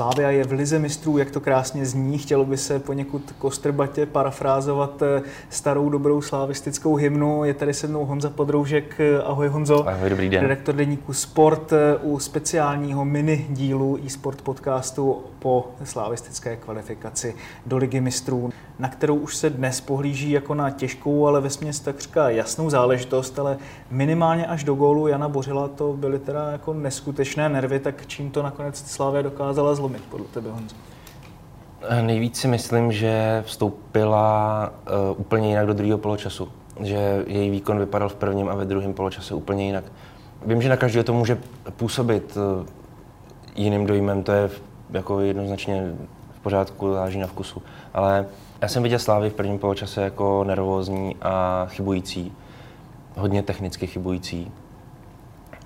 [0.00, 2.18] Slávia je v lize mistrů, jak to krásně zní.
[2.18, 7.44] Chtělo by se poněkud kostrbatě parafrázovat eh, starou dobrou slavistickou hymnu.
[7.44, 9.00] Je tady se mnou Honza Podroužek.
[9.24, 9.88] Ahoj Honzo.
[9.88, 10.42] Ahoj, dobrý den.
[10.42, 17.34] Redaktor deníku Sport eh, u speciálního mini dílu e-sport podcastu po slavistické kvalifikaci
[17.66, 21.80] do ligy mistrů, na kterou už se dnes pohlíží jako na těžkou, ale ve směs
[21.80, 23.58] takřka jasnou záležitost, ale
[23.90, 28.42] minimálně až do gólu Jana Bořila to byly teda jako neskutečné nervy, tak čím to
[28.42, 30.76] nakonec Slávia dokázala zlomit podle tebe, Honzo?
[31.88, 34.72] Eh, nejvíc si myslím, že vstoupila
[35.12, 36.48] uh, úplně jinak do druhého poločasu.
[36.80, 39.84] Že její výkon vypadal v prvním a ve druhém poločase úplně jinak.
[40.46, 41.38] Vím, že na každého to může
[41.76, 42.66] působit uh,
[43.56, 44.50] jiným dojmem, to je
[44.90, 45.92] jako jednoznačně
[46.32, 47.62] v pořádku, záleží na vkusu.
[47.94, 48.26] Ale
[48.60, 52.32] já jsem viděl Slávy v prvním poločase jako nervózní a chybující.
[53.16, 54.52] Hodně technicky chybující.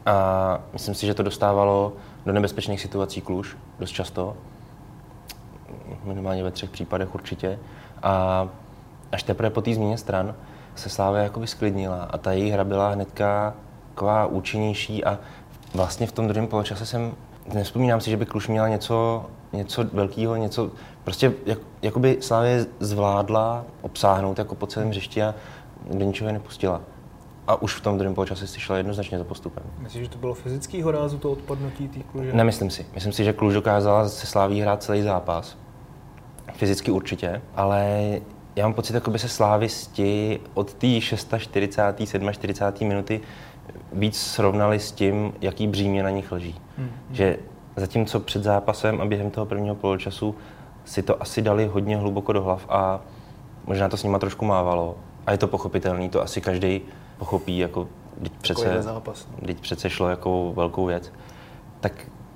[0.06, 1.92] A myslím si, že to dostávalo
[2.26, 4.36] do nebezpečných situací Kluž dost často.
[6.04, 7.58] Minimálně ve třech případech určitě.
[8.02, 8.48] A
[9.12, 10.34] až teprve po té změně stran
[10.74, 13.54] se Slávy jako sklidnila a ta její hra byla hnedka
[13.88, 15.18] taková účinnější a
[15.74, 17.12] vlastně v tom druhém poločase jsem
[17.52, 20.70] Nespomínám si, že by Kluž měla něco, něco velkého, něco,
[21.04, 25.34] prostě jak, jakoby Slávě zvládla obsáhnout jako po celém hřišti a
[25.90, 26.80] do ničeho je nepustila.
[27.46, 29.64] A už v tom druhém poločase si šla jednoznačně za postupem.
[29.78, 32.32] Myslíš, že to bylo fyzického rázu, to odpadnutí té Kluže?
[32.32, 32.86] Nemyslím si.
[32.94, 35.56] Myslím si, že Kluž dokázala se Sláví hrát celý zápas.
[36.52, 38.20] Fyzicky určitě, ale
[38.56, 41.94] já mám pocit, jako by se slávisti od té 640.
[42.32, 42.88] 47.
[42.88, 43.20] minuty
[43.92, 46.60] víc srovnali s tím, jaký břímě na nich leží.
[46.78, 46.90] Hmm.
[47.10, 47.38] Že
[47.76, 50.34] zatímco před zápasem a během toho prvního poločasu
[50.84, 53.00] si to asi dali hodně hluboko do hlav a
[53.66, 54.96] možná to s nima trošku mávalo.
[55.26, 56.80] A je to pochopitelný, to asi každý
[57.24, 57.88] pochopí, jako
[58.22, 59.46] teď přece, zápas, no.
[59.46, 61.12] teď přece šlo jako velkou věc.
[61.80, 61.92] Tak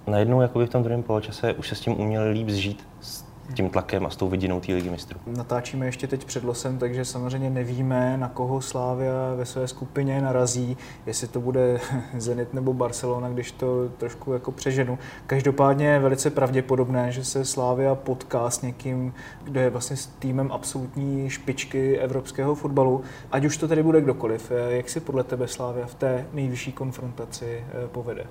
[0.07, 3.23] najednou jakoby v tom druhém poločase už se s tím uměli líp zžít, s
[3.55, 5.21] tím tlakem a s tou vidinou té ligy mistrů.
[5.27, 10.77] Natáčíme ještě teď před losem, takže samozřejmě nevíme, na koho Slávia ve své skupině narazí,
[11.07, 11.81] jestli to bude
[12.19, 14.99] Zenit nebo Barcelona, když to trošku jako přeženu.
[15.27, 19.15] Každopádně je velice pravděpodobné, že se Slávia potká s někým,
[19.45, 24.53] kdo je vlastně s týmem absolutní špičky evropského fotbalu, ať už to tedy bude kdokoliv.
[24.69, 28.25] Jak si podle tebe Slávia v té nejvyšší konfrontaci eh, povede?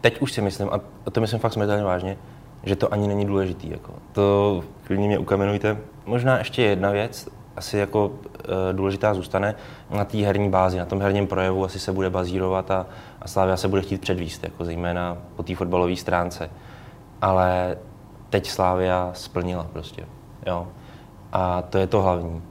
[0.00, 0.68] Teď už si myslím,
[1.06, 2.16] a to myslím fakt smrtelně vážně,
[2.62, 3.70] že to ani není důležitý.
[3.70, 3.92] Jako.
[4.12, 5.76] To klidně mě ukamenujte.
[6.06, 8.10] Možná ještě jedna věc, asi jako
[8.70, 9.54] e, důležitá zůstane
[9.90, 12.86] na té herní bázi, na tom herním projevu asi se bude bazírovat a,
[13.22, 16.50] a Slávia se bude chtít předvíst, jako zejména po té fotbalové stránce.
[17.22, 17.76] Ale
[18.30, 20.04] teď Slávia splnila prostě,
[20.46, 20.68] jo.
[21.32, 22.42] A to je to hlavní.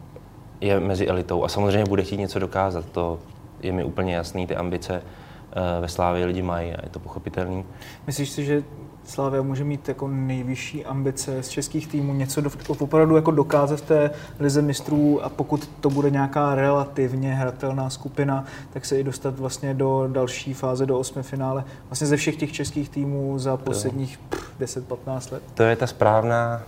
[0.61, 3.19] Je mezi elitou a samozřejmě bude chtít něco dokázat, to
[3.61, 7.65] je mi úplně jasný, ty ambice e, ve Slávě lidi mají a je to pochopitelný.
[8.07, 8.63] Myslíš si, že
[9.05, 12.49] Slávia může mít jako nejvyšší ambice z českých týmů, něco do,
[12.79, 18.45] opravdu jako dokázat v té lize mistrů a pokud to bude nějaká relativně hratelná skupina,
[18.73, 21.63] tak se i dostat vlastně do další fáze, do osmi finále.
[21.89, 24.19] Vlastně ze všech těch českých týmů za posledních
[24.59, 25.43] 10-15 let.
[25.53, 26.61] To je ta správná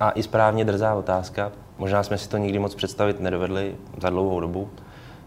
[0.00, 1.52] a i správně drzá otázka.
[1.78, 4.68] Možná jsme si to nikdy moc představit nedovedli za dlouhou dobu.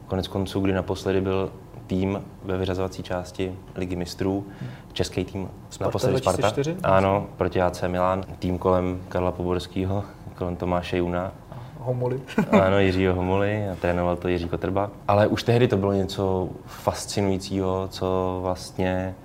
[0.07, 1.51] Konec konců, kdy naposledy byl
[1.89, 4.45] tým ve vyřazovací části Ligy mistrů,
[4.93, 6.41] český tým, Sparta naposledy Sparta.
[6.41, 6.77] 2004?
[6.83, 10.03] Ano, proti AC Milan, tým kolem Karla Poborského,
[10.35, 11.31] kolem Tomáše Juna.
[11.79, 12.21] Homoli.
[12.65, 14.91] ano, Jiřího Homoli a trénoval to Jiří Kotrba.
[15.07, 19.15] Ale už tehdy to bylo něco fascinujícího, co vlastně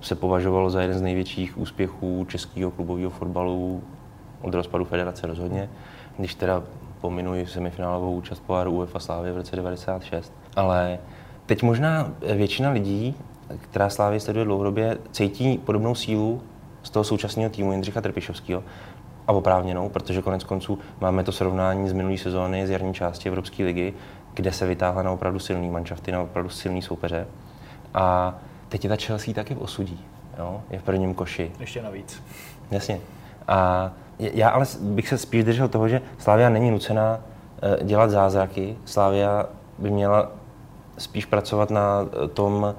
[0.00, 3.82] se považovalo za jeden z největších úspěchů českého klubového fotbalu
[4.42, 5.70] od rozpadu federace rozhodně.
[6.16, 6.62] Když teda
[7.00, 10.32] pominuji semifinálovou účast poháru UEFA Slávy v roce 96.
[10.56, 10.98] Ale
[11.48, 13.14] Teď možná většina lidí,
[13.60, 16.42] která Slávy sleduje dlouhodobě, cítí podobnou sílu
[16.82, 18.62] z toho současného týmu Jindřicha Trpišovského
[19.26, 23.64] a oprávněnou, protože konec konců máme to srovnání z minulé sezóny, z jarní části Evropské
[23.64, 23.94] ligy,
[24.34, 27.26] kde se vytáhla na opravdu silný manšafty, na opravdu silný soupeře.
[27.94, 28.34] A
[28.68, 30.04] teď je ta Chelsea taky v osudí.
[30.38, 30.60] Jo?
[30.70, 31.52] Je v prvním koši.
[31.60, 32.22] Ještě navíc.
[32.70, 33.00] Jasně.
[33.48, 37.20] A já ale bych se spíš držel toho, že Slávia není nucená
[37.62, 38.76] eh, dělat zázraky.
[38.84, 39.46] Slávia
[39.78, 40.37] by měla
[40.98, 42.04] spíš pracovat na
[42.34, 42.74] tom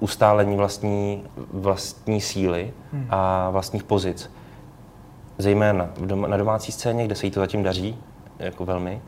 [0.00, 3.06] ustálení vlastní, vlastní síly hmm.
[3.10, 4.30] a vlastních pozic.
[5.38, 7.98] Zejména v dom- na domácí scéně, kde se jí to zatím daří,
[8.38, 9.02] jako velmi,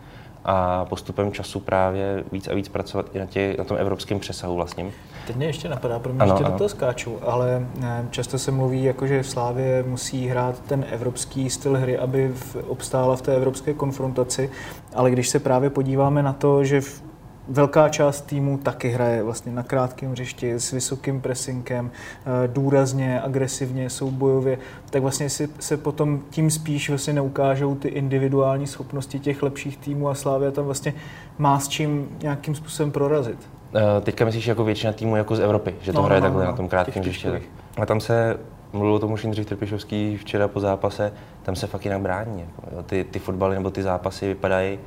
[0.49, 4.55] a postupem času právě víc a víc pracovat i na, tě, na tom evropském přesahu
[4.55, 4.93] vlastním.
[5.27, 6.53] Teď mě ještě napadá, pro mě ano, ještě ano.
[6.53, 10.85] do toho skáču, ale eh, často se mluví, jako že v Slávě musí hrát ten
[10.91, 14.51] evropský styl hry, aby v, obstála v té evropské konfrontaci,
[14.95, 17.03] ale když se právě podíváme na to, že v
[17.49, 23.91] velká část týmu taky hraje vlastně na krátkém hřišti s vysokým pressingem, eh, důrazně, agresivně,
[23.91, 24.59] soubojově,
[24.91, 30.09] tak vlastně si, se potom tím spíš vlastně neukážou ty individuální schopnosti těch lepších týmů
[30.09, 30.95] a Slávia tam vlastně
[31.39, 33.39] má s čím nějakým způsobem prorazit.
[33.75, 36.45] Uh, teďka myslíš jako většina týmů jako z Evropy, že to no, hraje no, takhle
[36.45, 37.43] no, na tom krátkém hřiště.
[37.81, 38.39] A tam se
[38.73, 42.45] mluvil o tom už Jindřich Trpišovský včera po zápase, tam se fakt jinak brání.
[42.87, 44.79] Ty, ty fotbaly nebo ty zápasy vypadají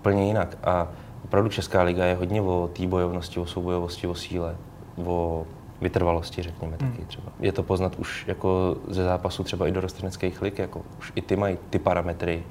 [0.00, 0.58] úplně jinak.
[0.64, 0.88] A
[1.24, 4.56] opravdu Česká liga je hodně o té bojovnosti, o soubojovosti, o síle,
[5.04, 5.46] o
[5.80, 6.90] vytrvalosti, řekněme hmm.
[6.90, 7.32] taky třeba.
[7.40, 11.22] Je to poznat už jako ze zápasu třeba i do rosteneckých lig, jako už i
[11.22, 12.42] ty mají ty parametry,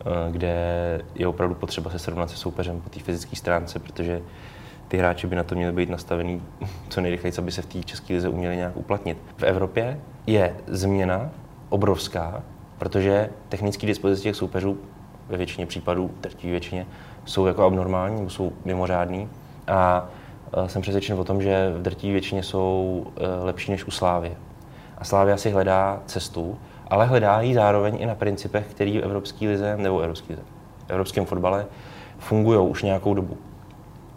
[0.00, 0.54] eh, kde
[1.14, 4.22] je opravdu potřeba se srovnat se soupeřem po té fyzické stránce, protože
[4.88, 6.42] ty hráči by na to měli být nastavený
[6.88, 9.18] co nejrychleji, aby se v té české lize uměli nějak uplatnit.
[9.36, 11.30] V Evropě je změna
[11.68, 12.42] obrovská,
[12.78, 14.78] protože technické dispozice těch soupeřů
[15.28, 16.86] ve většině případů, drtivé většině,
[17.30, 19.28] jsou jako abnormální, jsou mimořádný.
[19.66, 20.08] A
[20.52, 24.36] e, jsem přesvědčen o tom, že v drtivé většině jsou e, lepší než u Slávy.
[24.98, 29.48] A Slávia si hledá cestu, ale hledá ji zároveň i na principech, které v Evropské
[29.48, 30.42] lize nebo Evropské lize,
[30.86, 31.66] v evropském fotbale
[32.18, 33.36] fungují už nějakou dobu.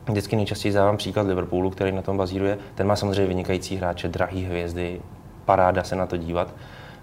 [0.09, 2.57] Vždycky nejčastěji dávám příklad Liverpoolu, který na tom bazíruje.
[2.75, 5.01] Ten má samozřejmě vynikající hráče, drahý hvězdy,
[5.45, 6.53] paráda se na to dívat,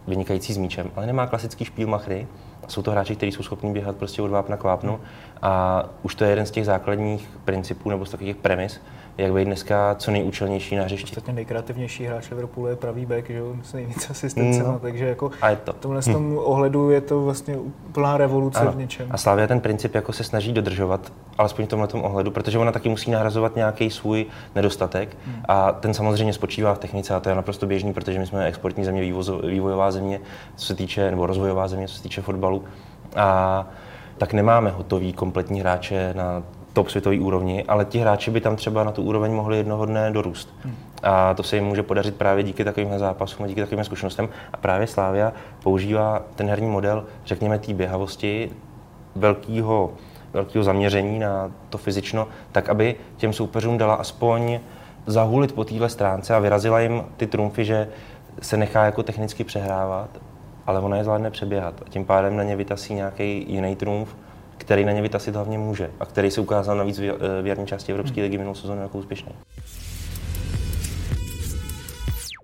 [0.07, 2.27] vynikající s míčem, ale nemá klasický špílmachry,
[2.71, 5.01] jsou to hráči, kteří jsou schopni běhat prostě od vápna k vápnu
[5.43, 8.81] a už to je jeden z těch základních principů nebo z takových premis,
[9.19, 11.11] jak být dneska co nejúčelnější na hřišti.
[11.11, 14.79] Ostatně nejkreativnější hráč Liverpoolu je pravý back, že jo, s nejvíc asistencem, no.
[14.79, 15.73] takže jako a je to.
[15.73, 16.13] v tomhle hm.
[16.13, 17.57] tom ohledu je to vlastně
[17.93, 18.73] plná revoluce ano.
[18.73, 19.07] v něčem.
[19.11, 22.89] A Slavia ten princip jako se snaží dodržovat, alespoň v tomhle ohledu, protože ona taky
[22.89, 25.43] musí nahrazovat nějaký svůj nedostatek hmm.
[25.49, 28.85] a ten samozřejmě spočívá v technice a to je naprosto běžný, protože my jsme exportní
[28.85, 30.21] země, vývozo, vývojová země,
[30.57, 32.65] co se týče, nebo rozvojová země, co se týče fotbalu.
[33.17, 33.67] A
[34.19, 36.43] tak nemáme hotový kompletní hráče na
[36.73, 40.11] top světový úrovni, ale ti hráči by tam třeba na tu úroveň mohli jednoho dne
[40.11, 40.55] dorůst.
[40.65, 40.75] Hmm.
[41.03, 44.29] A to se jim může podařit právě díky takovým zápasům a díky takovým zkušenostem.
[44.53, 45.33] A právě Slávia
[45.63, 48.51] používá ten herní model, řekněme, té běhavosti,
[49.15, 49.93] velkého
[50.33, 54.61] velkého zaměření na to fyzično, tak aby těm soupeřům dala aspoň
[55.07, 57.89] zahulit po téhle stránce a vyrazila jim ty trumfy, že
[58.43, 60.11] se nechá jako technicky přehrávat,
[60.67, 64.17] ale ona je zvládne přeběhat a tím pádem na ně vytasí nějaký jiný trumf,
[64.71, 67.93] který na ně vytasit hlavně může a který se ukázal navíc v eh, jarní části
[67.93, 69.33] Evropské ligy minulou sezónu jako úspěšný.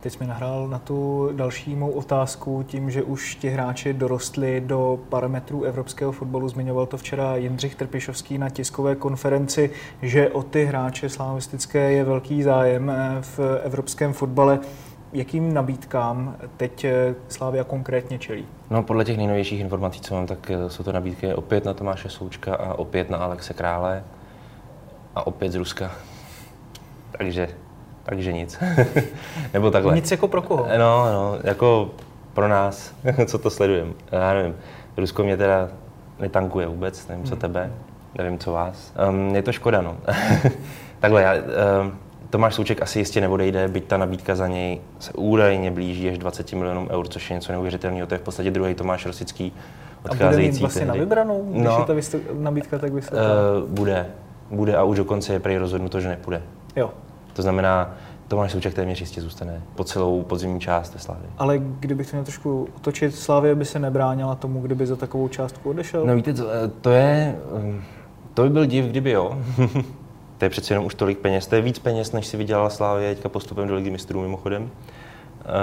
[0.02, 4.98] Teď jsme nahrál na tu další mou otázku tím, že už ti hráči dorostli do
[5.08, 6.48] parametrů evropského fotbalu.
[6.48, 9.70] Zmiňoval to včera Jindřich Trpišovský na tiskové konferenci,
[10.02, 14.58] že o ty hráče slavistické je velký zájem eh, v evropském fotbale
[15.12, 18.46] jakým nabídkám teď eh, Slávia konkrétně čelí?
[18.70, 22.08] No podle těch nejnovějších informací, co mám, tak eh, jsou to nabídky opět na Tomáše
[22.08, 24.04] Součka a opět na Alexe Krále
[25.14, 25.90] a opět z Ruska.
[27.18, 27.48] Takže,
[28.02, 28.58] takže nic.
[29.52, 29.94] Nebo takhle.
[29.94, 30.68] Nic jako pro koho?
[30.78, 31.90] No, no, jako
[32.34, 32.94] pro nás,
[33.26, 33.92] co to sledujeme.
[34.12, 34.54] Já nevím,
[34.96, 35.68] Rusko mě teda
[36.20, 37.40] netankuje vůbec, nevím, co hmm.
[37.40, 37.72] tebe,
[38.18, 38.92] nevím, co vás.
[39.08, 39.96] Um, je to škoda, no.
[41.00, 41.98] takhle, já, um,
[42.30, 46.52] Tomáš Souček asi jistě neodejde, byť ta nabídka za něj se údajně blíží až 20
[46.52, 48.06] milionů eur, což je něco neuvěřitelného.
[48.06, 49.52] To je v podstatě druhý Tomáš Rosický,
[50.04, 50.24] odcházející.
[50.24, 50.98] A bude mít vlastně tehdy.
[50.98, 53.16] na vybranou, když no, je ta nabídka tak vysoká?
[53.16, 54.06] Uh, bude,
[54.50, 56.42] bude a už dokonce je prý rozhodnuto, že nepůjde.
[56.76, 56.90] Jo.
[57.32, 57.94] To znamená,
[58.28, 61.26] Tomáš Souček téměř jistě zůstane po celou podzimní část ve Slávě.
[61.38, 65.70] Ale kdybych to měl trošku otočit, Slávě by se nebránila tomu, kdyby za takovou částku
[65.70, 66.06] odešel?
[66.06, 66.44] No víte, to,
[66.80, 67.36] to je,
[68.34, 69.38] to by byl div, kdyby jo.
[70.38, 71.46] to je přece jenom už tolik peněz.
[71.46, 74.70] To je víc peněz, než si vydělala Slávě teďka postupem do Ligy mistrů mimochodem.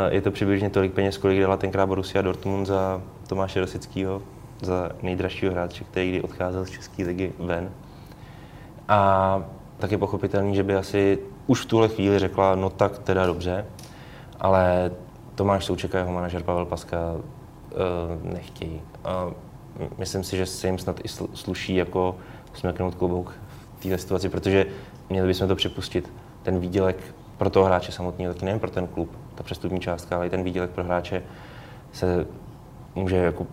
[0.09, 4.21] Je to přibližně tolik peněz, kolik dala tenkrát Borussia Dortmund za Tomáše Rosického,
[4.61, 7.71] za nejdražšího hráče, který kdy odcházel z České ligy ven.
[8.87, 9.43] A
[9.77, 13.65] tak je pochopitelný, že by asi už v tuhle chvíli řekla, no tak teda dobře,
[14.39, 14.91] ale
[15.35, 18.81] Tomáš Souček a jeho manažer Pavel Paska uh, nechtějí.
[19.03, 19.31] A
[19.97, 22.15] myslím si, že se jim snad i sluší jako
[22.53, 23.33] smeknout klobouk
[23.89, 24.65] této situaci, protože
[25.09, 26.11] měli bychom to připustit.
[26.43, 30.27] Ten výdělek pro toho hráče samotného, taky nejen pro ten klub, ta přestupní částka, ale
[30.27, 31.23] i ten výdělek pro hráče
[31.91, 32.25] se
[32.95, 33.47] může jako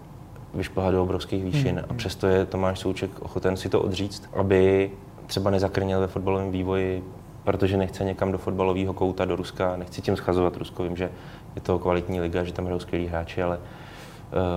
[0.54, 1.84] vyšplhat do obrovských výšin hmm.
[1.88, 4.90] a přesto je Tomáš Souček ochoten si to odříct, aby
[5.26, 7.04] třeba nezakrněl ve fotbalovém vývoji,
[7.44, 11.10] protože nechce někam do fotbalového kouta do Ruska, nechci tím schazovat Rusko, vím, že
[11.54, 13.58] je to kvalitní liga, že tam hrajou skvělí hráči, ale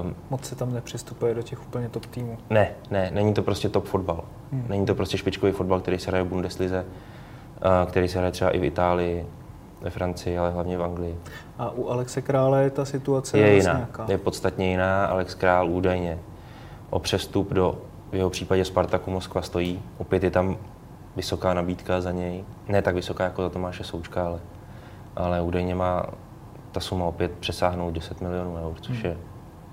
[0.04, 2.38] Um, Moc se tam nepřistupuje do těch úplně top týmů.
[2.50, 4.24] Ne, ne, není to prostě top fotbal.
[4.52, 4.66] Hmm.
[4.70, 8.50] Není to prostě špičkový fotbal, který se hraje v Bundeslize, uh, který se hraje třeba
[8.50, 9.26] i v Itálii,
[9.82, 11.18] ve Francii, ale hlavně v Anglii.
[11.58, 13.74] A u Alexe Krále je ta situace je vlastně jiná.
[13.74, 14.06] nějaká?
[14.10, 15.06] Je podstatně jiná.
[15.06, 16.20] Alex Král údajně
[16.90, 17.78] o přestup do,
[18.12, 19.82] v jeho případě Spartaku Moskva stojí.
[19.98, 20.58] Opět je tam
[21.16, 22.44] vysoká nabídka za něj.
[22.68, 24.40] Ne tak vysoká jako za Tomáše Součka, ale,
[25.16, 26.06] ale údajně má
[26.72, 29.06] ta suma opět přesáhnout 10 milionů eur, což Hmm.
[29.06, 29.18] je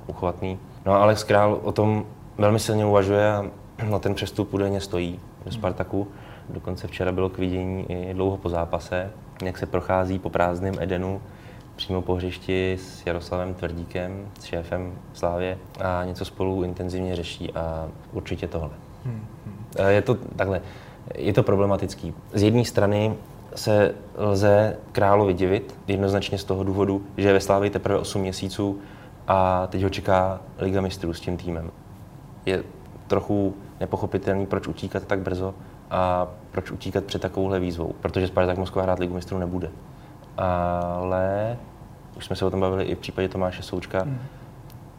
[0.06, 0.58] uchvatný.
[0.86, 2.04] No a Alex Král o tom
[2.38, 3.44] velmi silně uvažuje a
[3.90, 6.08] na ten přestup údajně stojí do Spartaku.
[6.48, 9.10] Dokonce včera bylo k vidění i dlouho po zápase,
[9.44, 11.20] jak se prochází po prázdném Edenu
[11.76, 17.88] přímo po hřišti s Jaroslavem Tvrdíkem, s šéfem Slávě a něco spolu intenzivně řeší a
[18.12, 18.70] určitě tohle.
[19.04, 19.26] Hmm.
[19.76, 20.60] Eh, Je to takhle,
[21.14, 22.14] je to problematický.
[22.32, 23.14] Z jedné strany
[23.54, 28.78] se lze královi divit, jednoznačně z toho důvodu, že ve Slávii teprve 8 měsíců
[29.30, 31.70] a teď ho čeká Liga mistrů s tím týmem.
[32.46, 32.64] Je
[33.06, 35.54] trochu nepochopitelný, proč utíkat tak brzo
[35.90, 39.70] a proč utíkat před takovouhle výzvou, protože Spartak Moskva hrát Ligu mistrů nebude.
[40.36, 41.56] Ale
[42.16, 44.18] už jsme se o tom bavili i v případě Tomáše Součka, Hmm.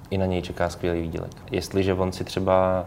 [0.10, 1.32] i na něj čeká skvělý výdělek.
[1.52, 2.86] Jestliže on si třeba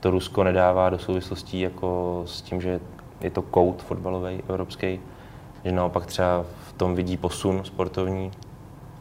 [0.00, 2.80] to Rusko nedává do souvislostí jako s tím, že
[3.20, 5.00] je to kout fotbalový evropský,
[5.64, 8.30] že naopak třeba v tom vidí posun sportovní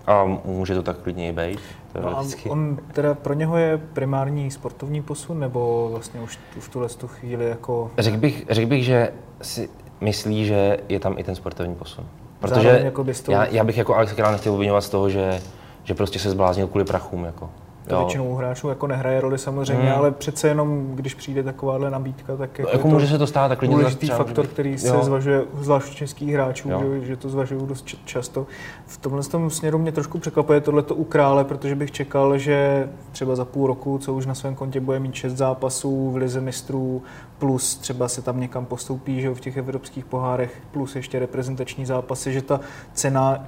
[0.08, 1.60] a může to tak klidně i být.
[2.02, 6.70] No a on teda pro něho je primární sportovní posun, nebo vlastně už tu- v
[6.70, 7.92] tuhle tu chvíli jako...
[7.98, 9.70] Řekl bych, řekl bych, že si
[10.02, 12.06] myslí, že je tam i ten sportovní posun.
[12.42, 15.10] Zároveň Protože jako bys to- já, já, bych jako Alex Král nechtěl obvinovat z toho,
[15.10, 15.42] že,
[15.84, 17.26] že prostě se zbláznil kvůli prachům.
[17.26, 17.50] Jako.
[17.88, 19.98] To většinou hráčů jako nehraje roli samozřejmě, Hmm.
[19.98, 23.28] ale přece jenom, když přijde takováhle nabídka, tak jako, Jako je to může se to
[23.28, 25.04] stát, tak klidně důležitý třeba faktor, který se Jo.
[25.04, 26.82] zvažuje, zvlášť českých hráčů, Jo.
[27.00, 28.48] že, že to zvažují dost často.
[28.88, 33.36] V tomhle tom směru mě trošku překvapuje tohleto u Krále, protože bych čekal, že třeba
[33.36, 37.02] za půl roku, co už na svém kontě bude mít šest zápasů v Lize mistrů,
[37.40, 42.34] plus třeba se tam někam postoupí, že v těch evropských pohárech, plus ještě reprezentační zápasy,
[42.34, 42.60] že ta
[42.94, 43.44] cena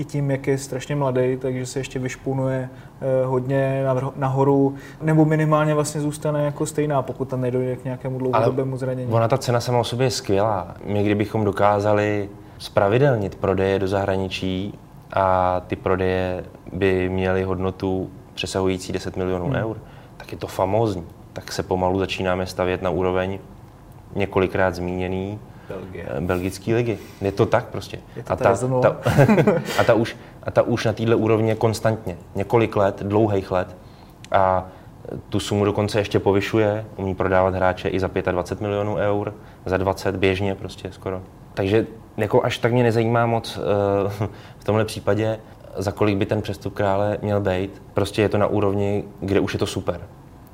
[0.00, 2.68] i tím, jak je strašně mladý, takže se ještě vyšpunuje
[3.00, 3.84] eh, hodně
[4.16, 9.12] nahoru, nebo minimálně vlastně zůstane jako stejná, pokud tam nedojde k nějakému dlouhodobému zranění.
[9.12, 10.74] Ona ta cena sama o sobě je skvělá.
[10.84, 12.28] My kdybychom dokázali
[12.58, 14.78] spravidelnit prodeje do zahraničí
[15.12, 19.54] a ty prodeje by měly hodnotu přesahující 10 milionů Hmm.
[19.54, 19.76] eur,
[20.16, 21.04] tak je to famózní.
[21.32, 23.38] Tak se pomalu začínáme stavět na úroveň
[24.16, 25.38] několikrát zmíněný
[25.74, 26.06] Belgie.
[26.08, 26.98] eh, belgické ligy.
[27.20, 27.98] Je to tak prostě.
[28.16, 28.96] Je to a, ta, ta,
[29.78, 32.16] a, ta už, a ta už na této úrovni je konstantně.
[32.34, 33.76] Několik let, dlouhých let.
[34.32, 34.68] A
[35.28, 39.34] tu sumu dokonce ještě povyšuje, umí prodávat hráče i za 25 milionů eur,
[39.66, 41.22] za 20 běžně prostě skoro.
[41.54, 41.86] Takže
[42.16, 44.26] jako až tak mě nezajímá moc eh,
[44.58, 45.40] v tomhle případě,
[45.76, 47.82] za kolik by ten přestup krále měl být.
[47.94, 50.00] Prostě je to na úrovni, kde už je to super.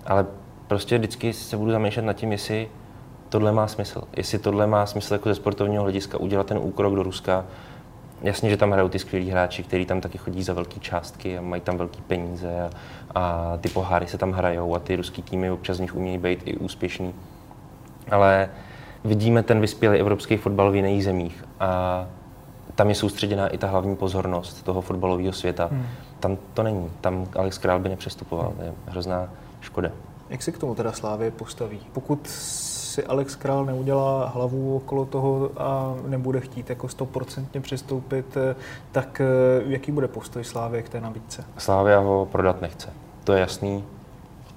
[0.07, 0.27] Ale
[0.67, 2.69] prostě vždycky se budu zamýšlet nad tím, jestli
[3.29, 4.03] tohle má smysl.
[4.17, 7.45] Jestli tohle má smysl jako ze sportovního hlediska, udělat ten úkrok do Ruska.
[8.23, 11.41] Jasně, že tam hrajou ty skvělí hráči, kteří tam taky chodí za velké částky a
[11.41, 12.71] mají tam velké peníze a,
[13.15, 16.41] a ty poháry se tam hrajou a ty ruský týmy občas z nich umějí být
[16.45, 17.15] i úspěšný.
[18.11, 18.49] Ale
[19.05, 22.07] vidíme ten vyspělý evropský fotbal v jiných zemích a
[22.75, 25.69] tam je soustředěná i ta hlavní pozornost toho fotbalového světa.
[25.73, 25.87] Hmm.
[26.21, 26.91] Tam to není.
[27.01, 28.53] Tam Alex Král by nepřestupoval.
[28.57, 29.29] To je hrozná
[29.61, 29.91] škoda.
[30.31, 31.81] Jak se k tomu teda Slávě postaví?
[31.93, 32.29] Pokud
[32.97, 38.57] si Alex Král neudělá hlavu okolo toho a nebude chtít jako stoprocentně přistoupit, eh,
[38.93, 41.45] tak eh, jaký bude postoj Slávě k té nabídce?
[41.59, 42.93] Slávia ho prodat nechce.
[43.25, 43.85] To je jasný.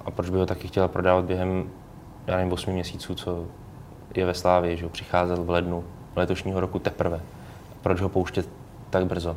[0.04, 1.70] A proč by ho taky chtěla prodávat během,
[2.26, 3.44] já nevím, 8 měsíců, co
[4.14, 5.84] je ve Slávii, že ho přicházel v lednu
[6.16, 7.20] letošního roku teprve.
[7.82, 8.48] Proč ho pouštět
[8.90, 9.36] tak brzo?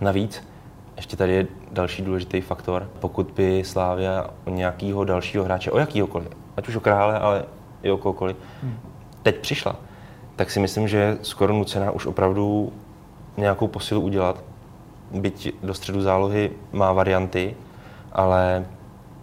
[0.00, 0.44] Navíc,
[0.96, 2.90] ještě tady je další důležitý faktor.
[3.00, 7.44] Pokud by Slávia o nějakého dalšího hráče, o jakýhokoliv, ať už o krále, ale
[7.82, 8.78] i o kohokoliv, Hmm.
[9.22, 9.76] teď přišla,
[10.36, 12.72] tak si myslím, že je skoro nucená už opravdu
[13.36, 14.44] nějakou posilu udělat.
[15.10, 17.56] Byť do středu zálohy má varianty,
[18.12, 18.66] ale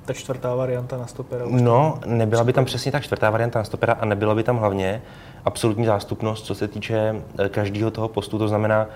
[0.05, 1.45] Ta čtvrtá varianta na stopera.
[1.45, 4.57] už no, nebyla by tam přesně tak čtvrtá varianta na stopera a nebyla by tam
[4.57, 5.01] hlavně
[5.45, 8.87] absolutní zástupnost, co se týče eh, každého toho postu, to znamená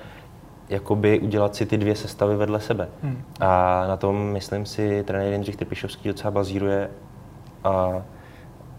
[0.69, 2.87] jakoby udělat si ty dvě sestavy vedle sebe.
[3.03, 3.21] Hmm.
[3.39, 6.89] A na tom, myslím si, trenér Jindřich Trpišovský docela bazíruje
[7.63, 7.91] a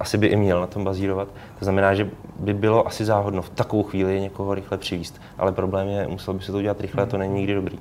[0.01, 1.29] asi by i měl na tom bazírovat.
[1.59, 5.21] To znamená, že by bylo asi záhodno v takovou chvíli někoho rychle přivíst.
[5.39, 7.79] Ale problém je, musel by se to udělat rychle a to není nikdy dobrý.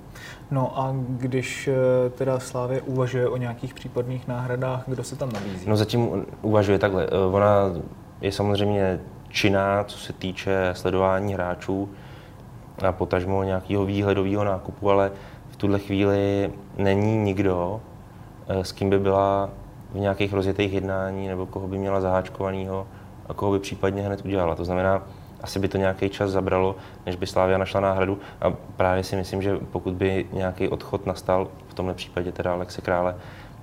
[0.51, 5.69] No a když eh, teda Slávě uvažuje o nějakých případných náhradách, kdo se tam nabízí?
[5.69, 7.07] No zatím uvažuje takhle.
[7.11, 7.47] Eh, Ona
[8.21, 11.89] je samozřejmě činná, co se týče sledování hráčů
[12.87, 15.11] a potažmo nějakého výhledového nákupu, ale
[15.49, 17.81] v tuhle chvíli není nikdo,
[18.47, 19.49] eh, s kým by byla
[19.93, 22.87] v nějakých rozjetých jednání nebo koho by měla zaháčkovanýho
[23.29, 24.55] a koho by případně hned udělala.
[24.55, 25.03] To znamená,
[25.41, 26.75] asi by to nějaký čas zabralo,
[27.05, 31.47] než by Slávia našla náhradu a právě si myslím, že pokud by nějaký odchod nastal,
[31.67, 33.15] v tomhle případě teda Alexe Krále,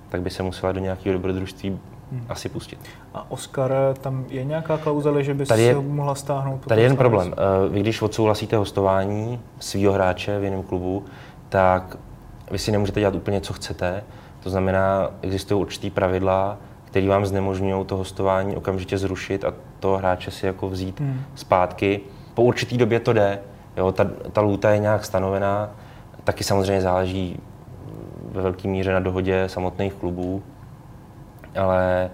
[0.09, 1.69] tak by se musela do nějakého dobrodružství
[2.11, 2.25] hmm.
[2.29, 2.79] asi pustit.
[3.13, 6.65] A Oscar, tam je nějaká klauzule, že by tady je, se mohla stáhnout?
[6.65, 7.33] Tady je jen problém.
[7.33, 11.05] Eh, vy když odsouhlasíte hostování svého hráče v jiném klubu,
[11.49, 11.97] tak
[12.51, 14.03] vy si nemůžete dělat úplně, co chcete.
[14.45, 20.31] To znamená, existují určitý pravidla, které vám znemožňují to hostování okamžitě zrušit a toho hráče
[20.31, 21.21] si jako vzít hmm.
[21.35, 22.01] zpátky.
[22.33, 23.39] Po určitý době to jde,
[23.77, 25.69] jo, ta, ta lůta je nějak stanovená,
[26.23, 27.39] taky samozřejmě záleží
[28.31, 30.43] ve velké míře na dohodě samotných klubů,
[31.59, 32.11] ale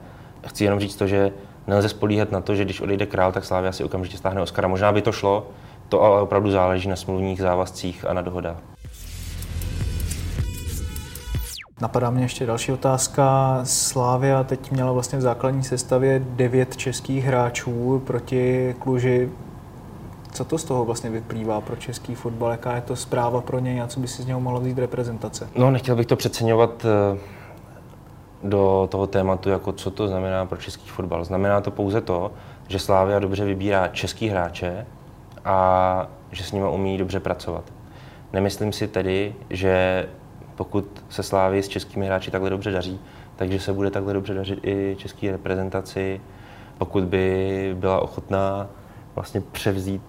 [0.48, 1.32] chci jenom říct to, že
[1.68, 4.68] nelze spolíhat na to, že když odejde král, tak Slávia si okamžitě stáhne Oscara.
[4.68, 5.48] Možná by to šlo,
[5.90, 8.71] to ale opravdu záleží na smluvních závazcích a na dohodách.
[11.82, 13.60] Napadá mě ještě další otázka.
[13.64, 19.30] Slávia teď měla vlastně v základní sestavě devět českých hráčů proti Kluži.
[20.32, 22.52] Co to z toho vlastně vyplývá pro český fotbal?
[22.52, 25.50] Jaká je to zpráva pro něj a co by si z něho mohla vzít reprezentace?
[25.56, 27.18] No, nechtěl bych to přeceňovat eh,
[28.44, 31.24] do toho tématu, jako co to znamená pro český fotbal.
[31.24, 32.32] Znamená to pouze to,
[32.68, 34.86] že Slávia dobře vybírá český hráče
[35.46, 37.64] a že s nimi umí dobře pracovat.
[38.34, 40.06] Nemyslím si tedy, že
[40.56, 43.00] pokud se Slávy s českými hráči takhle dobře daří,
[43.36, 46.22] takže se bude takhle dobře dařit i české reprezentaci,
[46.78, 48.70] pokud by byla ochotná
[49.16, 50.02] vlastně převzít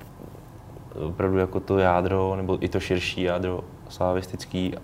[1.07, 4.75] opravdu jako to jádro, nebo i to širší jádro slavistický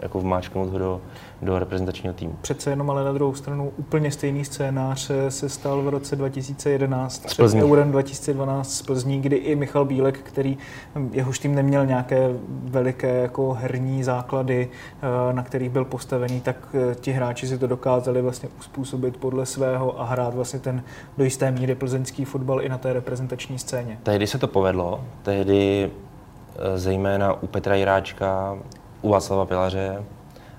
[0.00, 1.00] jako vmáčknout ho do,
[1.42, 2.34] do reprezentačního týmu.
[2.40, 7.54] Přece jenom ale na druhou stranu úplně stejný scénář se stal v roce 2011 před
[7.54, 10.58] Eurem 2012 z Plzní, kdy i Michal Bílek, který
[11.12, 14.68] jehož tým neměl nějaké veliké jako herní základy,
[15.02, 19.46] eh, na kterých byl postavený, tak eh, ti hráči si to dokázali vlastně uspůsobit podle
[19.46, 20.82] svého a hrát vlastně ten
[21.18, 23.98] do jisté míry plzeňský fotbal i na té reprezentační scéně.
[24.02, 25.90] Tehdy se to povedlo, tehdy
[26.56, 28.58] eh, zejména u Petra Jiráčka
[29.02, 30.04] u Václava Pilaře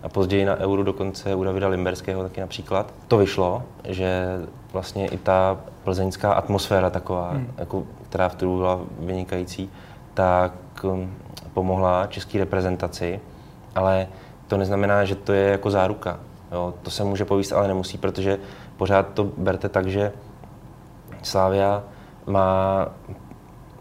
[0.04, 2.93] a později na Euro dokonce u Davida Limberského taky například.
[3.08, 4.39] To vyšlo, že
[4.73, 7.54] vlastně i ta plzeňská atmosféra taková, hmm.
[7.58, 9.69] jako, která v tu byla vynikající,
[10.13, 11.13] tak um,
[11.54, 13.19] pomohla české reprezentaci,
[13.75, 14.08] ale
[14.47, 16.19] to neznamená, že to je jako záruka.
[16.52, 18.39] Jo, to se může povíst, ale nemusí, protože
[18.78, 20.12] pořád to berte tak, že
[21.23, 21.84] Slávia
[22.25, 22.88] má,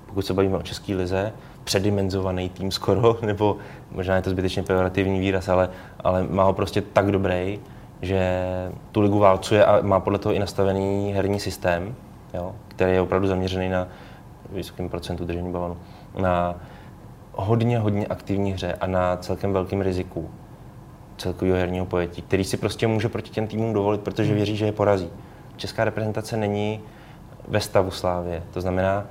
[0.07, 1.33] pokud se bavíme o české lize,
[1.65, 3.57] předimenzovaný tým skoro, nebo
[3.91, 5.71] možná je to zbytečně pejorativní výraz, ale,
[6.05, 7.61] ale má ho prostě tak dobrý,
[8.03, 8.21] že
[8.93, 11.95] tu ligu válcuje a má podle toho i nastavený herní systém,
[12.35, 13.89] jo, který je opravdu zaměřený na
[14.53, 15.77] vysokým procentu držení balonu,
[16.19, 16.55] na
[17.33, 20.31] hodně, hodně aktivní hře a na celkem velkým riziku
[21.17, 24.73] celkového herního pojetí, který si prostě může proti těm týmům dovolit, protože věří, že je
[24.73, 25.09] porazí.
[25.57, 26.81] Česká reprezentace není
[27.49, 29.07] ve stavu slávě, to znamená,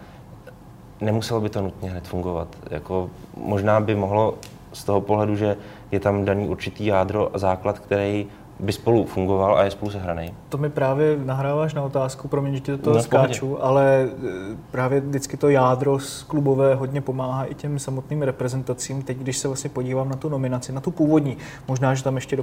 [1.01, 2.47] nemuselo by to nutně hned fungovat.
[2.69, 4.35] Jako, možná by mohlo
[4.77, 5.57] z toho pohledu, že
[5.91, 8.27] je tam daný určitý jádro a základ, který
[8.59, 10.33] by spolu fungoval a je spolu sehraný.
[10.49, 13.63] To mi právě nahráváš na otázku, promiň, že ti do toho no, skáču, pohodě.
[13.63, 14.09] ale e,
[14.71, 19.01] právě vždycky to jádro z klubové hodně pomáhá i těm samotným reprezentacím.
[19.01, 21.37] Teď, když se vlastně podívám na tu nominaci, na tu původní,
[21.67, 22.37] možná, že tam ještě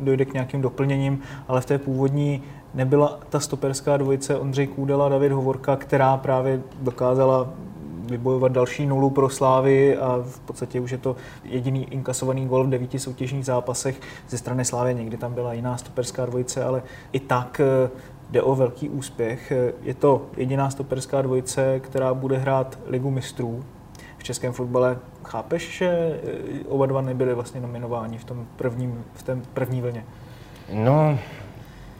[0.00, 2.42] dojde k nějakým doplněním, ale v té původní
[2.74, 7.48] nebyla ta stoperská dvojice Ondřej Kůdela, David Hovorka, která právě dokázala
[8.10, 12.70] vybojovat další nulu pro Slávy a v podstatě už je to jediný inkasovaný gol v
[12.70, 14.94] devíti soutěžních zápasech ze strany Slávy.
[14.94, 17.90] Někdy tam byla jiná stoperská dvojice, ale i tak eh,
[18.30, 19.52] jde o velký úspěch.
[19.82, 23.64] Je to jediná stoperská dvojice, která bude hrát Ligu mistrů
[24.18, 24.98] v českém fotbale.
[25.24, 30.04] Chápeš, že eh, oba dva nebyli vlastně nominováni v tom prvním, v té první vlně?
[30.72, 31.18] No,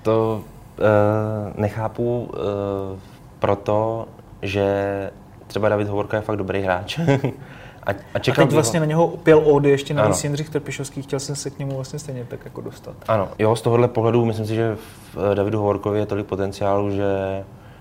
[0.02, 0.42] to
[0.78, 2.98] uh, nechápu uh,
[3.38, 4.08] proto,
[4.42, 5.10] že
[5.50, 6.98] třeba David Hovorka je fakt dobrý hráč.
[7.86, 8.86] a, a, čekal a teď vlastně ho...
[8.86, 12.24] na něho pěl Ody, ještě na Jindřich Trpišovský, chtěl jsem se k němu vlastně stejně
[12.24, 12.94] tak jako dostat.
[13.08, 16.90] Ano, jo, z tohohle pohledu myslím si, že v eh, Davidu Hovorkovi je tolik potenciálu,
[16.90, 17.04] že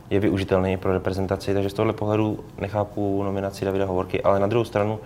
[0.10, 4.66] je využitelný pro reprezentaci, takže z tohohle pohledu nechápu nominaci Davida Hovorky, ale na druhou
[4.66, 5.00] stranu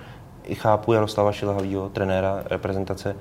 [0.44, 3.16] i chápu Jaroslava Šilhavýho, trenéra reprezentace,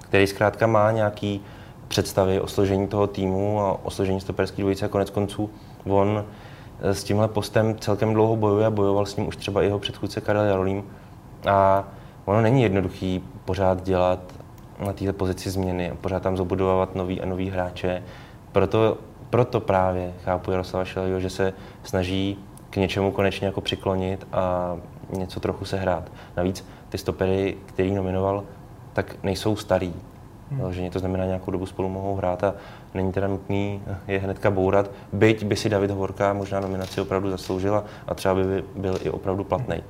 [0.00, 1.40] který zkrátka má nějaký
[1.88, 5.50] představy o složení toho týmu a o složení stoperské dvojice a konec konců
[5.84, 6.24] on
[6.80, 10.44] s tímhle postem celkem dlouho bojuje a bojoval s ním už třeba jeho předchůdce Karel
[10.44, 10.84] Jarolím.
[11.50, 11.84] A
[12.24, 14.18] ono není jednoduchý pořád dělat
[14.86, 18.02] na této pozici změny a pořád tam zabudovávat nový a nový hráče.
[18.52, 18.98] Proto,
[19.30, 22.38] proto právě chápu Jaroslava Šelého, že se snaží
[22.70, 24.76] k něčemu konečně jako přiklonit a
[25.10, 26.12] něco trochu sehrát.
[26.36, 28.44] Navíc ty stopery, který nominoval,
[28.92, 29.94] tak nejsou starý.
[30.50, 30.72] Hmm.
[30.72, 32.54] Že to znamená, nějakou dobu spolu mohou hrát a
[32.94, 34.90] není teda nutný je hnedka bourat.
[35.12, 39.44] Byť by si David Hovorka možná nominaci opravdu zasloužila a třeba by byl i opravdu
[39.44, 39.82] platný.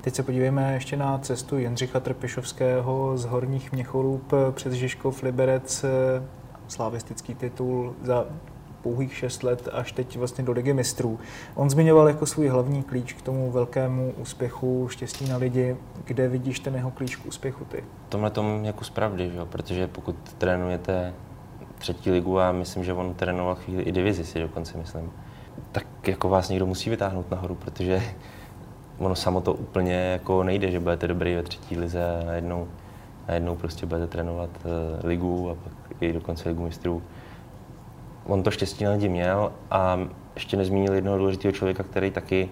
[0.00, 5.84] Teď se podívejme ještě na cestu Jindřicha Trpišovského z Horních Měcholůb přes Žižkov Liberec,
[6.68, 8.26] slavistický titul za
[8.86, 11.18] pouhých 6 let až teď vlastně do Ligy mistrů.
[11.54, 15.76] On zmiňoval jako svůj hlavní klíč k tomu velkému úspěchu, štěstí na lidi.
[16.04, 17.84] Kde vidíš ten jeho klíč k úspěchu ty?
[18.08, 19.44] Tomhle tom jako zpravdy, že?
[19.44, 21.14] protože pokud trénujete
[21.78, 25.10] třetí ligu a myslím, že on trénoval chvíli i divizi si dokonce myslím,
[25.72, 28.02] tak jako vás někdo musí vytáhnout nahoru, protože
[28.98, 32.68] ono samo to úplně jako nejde, že budete dobrý ve třetí lize a najednou,
[33.28, 34.70] najednou prostě budete trénovat uh,
[35.08, 37.02] ligu a pak i dokonce ligu mistrů.
[38.26, 39.98] On to štěstí na lidi měl a
[40.34, 42.48] ještě nezmínil jednoho důležitého člověka, který taky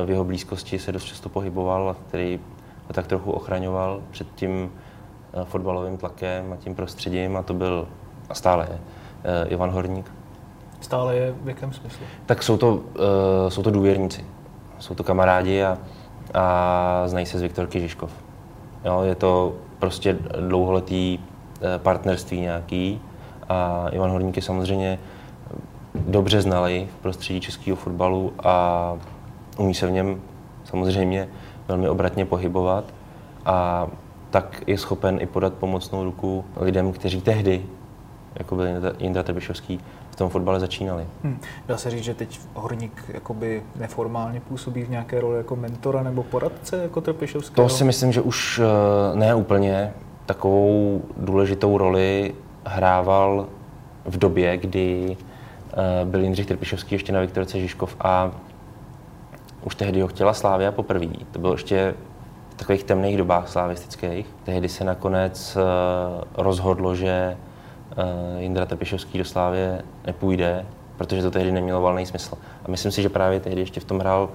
[0.00, 2.40] uh, v jeho blízkosti se dost často pohyboval a který
[2.86, 7.88] ho tak trochu ochraňoval před tím uh, fotbalovým tlakem a tím prostředím a to byl
[8.28, 8.78] a stále je
[9.48, 10.12] Ivan Horník.
[10.80, 12.06] Stále je v jakém smyslu?
[12.26, 12.82] Tak jsou to, uh,
[13.48, 14.24] jsou to důvěrníci
[14.78, 15.78] jsou to kamarádi a,
[16.34, 18.10] a znají se z Viktorky Žižkov.
[18.84, 23.00] Jo, je to prostě dlouholetý eh, partnerství nějaký
[23.48, 24.98] a Ivan Horník je samozřejmě
[25.94, 28.94] dobře znalý v prostředí českého fotbalu a
[29.58, 30.20] umí se v něm
[30.64, 31.28] samozřejmě
[31.68, 32.84] velmi obratně pohybovat
[33.44, 33.86] a
[34.30, 37.66] tak je schopen i podat pomocnou ruku lidem, kteří tehdy,
[38.34, 38.66] jako byl
[38.98, 39.80] Jindra Trbišovský,
[40.18, 41.06] tom fotbale začínali.
[41.24, 41.38] Hmm.
[41.66, 46.22] Dá se říct, že teď Horník jakoby neformálně působí v nějaké roli jako mentora nebo
[46.22, 47.68] poradce jako Trpišovského?
[47.68, 49.92] To si myslím, že už eh, ne úplně.
[50.26, 53.46] Takovou důležitou roli hrával
[54.04, 55.16] v době, kdy
[55.72, 58.30] eh, byl Jindřich Trpišovský ještě na Viktorce Žižkov a
[59.62, 61.06] už tehdy ho chtěla Slávia poprvé.
[61.32, 61.94] To bylo ještě
[62.50, 64.26] v takových temných dobách slavistických.
[64.44, 65.60] Tehdy se nakonec eh,
[66.34, 67.36] rozhodlo, že
[67.96, 70.66] uh, Jindra Trpišovský do Slávě nepůjde,
[70.96, 72.34] protože to tehdy nemělo valný smysl.
[72.64, 74.28] A myslím si, že právě tehdy ještě v tom hrál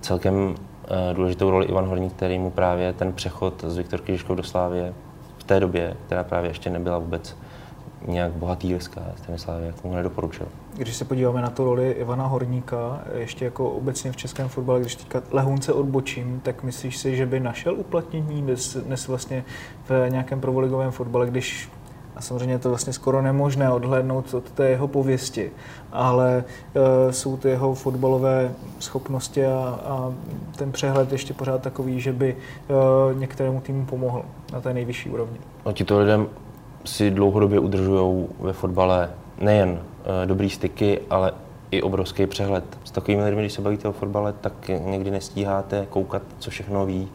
[0.00, 0.54] celkem
[1.12, 4.94] důležitou roli Ivan Horník, který mu právě ten přechod z Viktorky Žižkov do Slávě
[5.38, 7.36] v té době, která právě ještě nebyla vůbec
[8.06, 10.46] nějak bohatý lidská Stanislávě, jak mu nedoporučil.
[10.76, 14.94] Když se podíváme na tu roli Ivana Horníka, ještě jako obecně v českém fotbale, když
[14.94, 19.44] teďka lehunce odbočím, tak myslíš si, že by našel uplatnění dnes, dnes vlastně
[19.88, 21.68] v nějakém provoligovém fotbale, když
[22.16, 25.50] a samozřejmě je to vlastně skoro nemožné odhlédnout od té jeho pověsti,
[25.92, 26.44] ale
[27.08, 30.12] e, jsou ty jeho fotbalové schopnosti a, a
[30.56, 35.38] ten přehled ještě pořád takový, že by e, některému týmu pomohl na té nejvyšší úrovni.
[35.66, 36.26] No, tito lidem
[36.84, 39.78] si dlouhodobě udržují ve fotbale nejen
[40.22, 41.32] e, dobrý styky, ale
[41.70, 42.64] i obrovský přehled.
[42.84, 47.08] S takovými lidmi, když se bavíte o fotbale, tak někdy nestíháte koukat, co všechno ví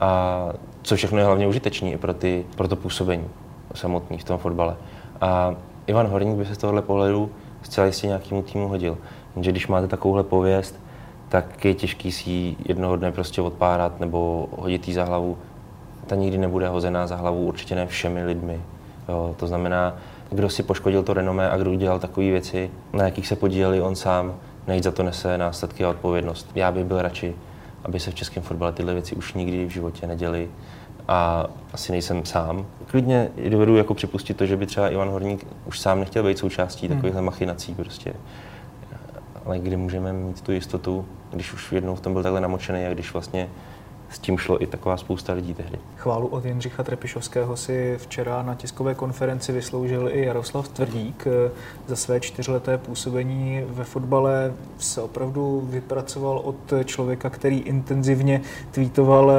[0.00, 0.48] a
[0.82, 3.24] co všechno je hlavně užitečné pro, ty, pro to působení
[3.74, 4.76] samotný v tom fotbale.
[5.20, 5.54] A
[5.86, 7.30] Ivan Horník by se z tohohle pohledu
[7.62, 8.98] zcela jistě nějakému týmu hodil.
[9.36, 10.80] Jenže když máte takovouhle pověst,
[11.28, 15.38] tak je těžký si ji jednoho dne prostě odpárat nebo hodit jí za hlavu.
[16.06, 18.60] Ta nikdy nebude hozená za hlavu, určitě ne všemi lidmi.
[19.08, 19.96] Jo, to znamená,
[20.30, 23.96] kdo si poškodil to renomé a kdo udělal takové věci, na jakých se podíleli on
[23.96, 24.34] sám,
[24.66, 26.50] nejít za to nese následky a odpovědnost.
[26.54, 27.34] Já bych byl radši,
[27.84, 30.48] aby se v českém fotbale tyhle věci už nikdy v životě neděly
[31.08, 32.66] a asi nejsem sám.
[32.86, 36.86] Klidně dovedu jako připustit to, že by třeba Ivan Horník už sám nechtěl být součástí
[36.86, 36.96] hmm.
[36.96, 38.12] takovýchhle machinací prostě.
[39.44, 42.94] Ale kdy můžeme mít tu jistotu, když už jednou v tom byl takhle namočený a
[42.94, 43.48] když vlastně
[44.10, 45.78] s tím šlo i taková spousta lidí tehdy.
[45.96, 51.26] Chválu od Jindřicha Trepišovského si včera na tiskové konferenci vysloužil i Jaroslav Tvrdík.
[51.86, 58.40] Za své čtyřleté působení ve fotbale se opravdu vypracoval od člověka, který intenzivně
[58.70, 59.32] tweetoval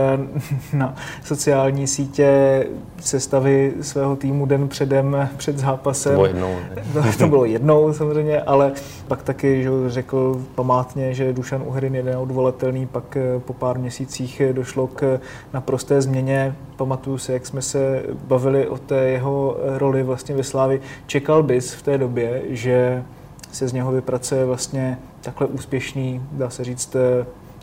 [0.73, 2.63] na sociální sítě
[2.99, 6.11] sestavy svého týmu den předem, před zápasem.
[6.11, 6.55] To bylo jednou.
[6.93, 8.71] To, to bylo jednou samozřejmě, ale
[9.07, 14.87] pak taky že řekl památně, že Dušan Uhrin je neodvolatelný, pak po pár měsících došlo
[14.87, 15.19] k
[15.53, 16.55] naprosté změně.
[16.75, 20.81] Pamatuju si, jak jsme se bavili o té jeho roli vlastně ve Slávi.
[21.07, 23.03] Čekal bys v té době, že
[23.51, 26.95] se z něho vypracuje vlastně takhle úspěšný, dá se říct,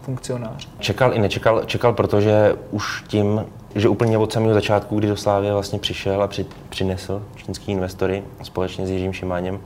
[0.03, 0.69] funkcionář?
[0.79, 1.65] Čekal i nečekal.
[1.65, 6.27] Čekal, protože už tím, že úplně od samého začátku, kdy do Slávy vlastně přišel a
[6.27, 9.61] při, přinesl čínský investory společně s Jiřím Šimáněm,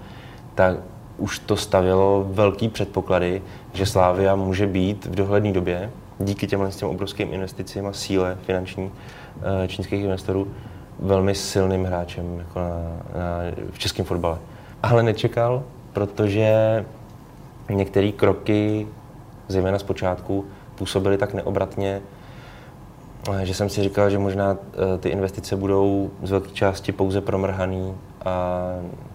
[0.54, 0.76] tak
[1.18, 6.88] už to stavělo velký předpoklady, že Slávia může být v dohledné době díky těm, těm
[6.88, 8.90] obrovským investicím a síle finanční
[9.64, 10.48] eh, čínských investorů
[10.98, 13.38] velmi silným hráčem jako na, na,
[13.70, 14.38] v českém fotbale.
[14.83, 16.85] Ale nečekal, protože
[17.70, 18.87] některé kroky,
[19.48, 22.02] zejména z počátku, působily tak neobratně
[23.42, 27.94] že jsem si říkal, že možná eh, ty investice budou z velké části pouze promrhaný
[28.24, 28.61] a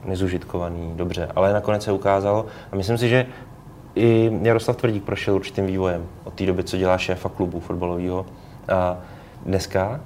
[0.06, 1.30] nezužitkovaný, dobře.
[1.36, 3.26] Ale nakonec se ukázalo a myslím si, že
[3.96, 8.26] i Jaroslav Tvrdík prošel určitým vývojem od té doby, co dělá šéfa klubu fotbalového.
[8.70, 8.98] A
[9.46, 10.02] dneska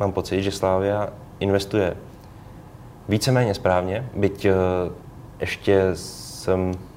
[0.00, 1.08] mám pocit, že Slávia
[1.40, 1.96] investuje
[3.08, 4.54] víceméně správně, byť eh,
[5.40, 6.48] ještě s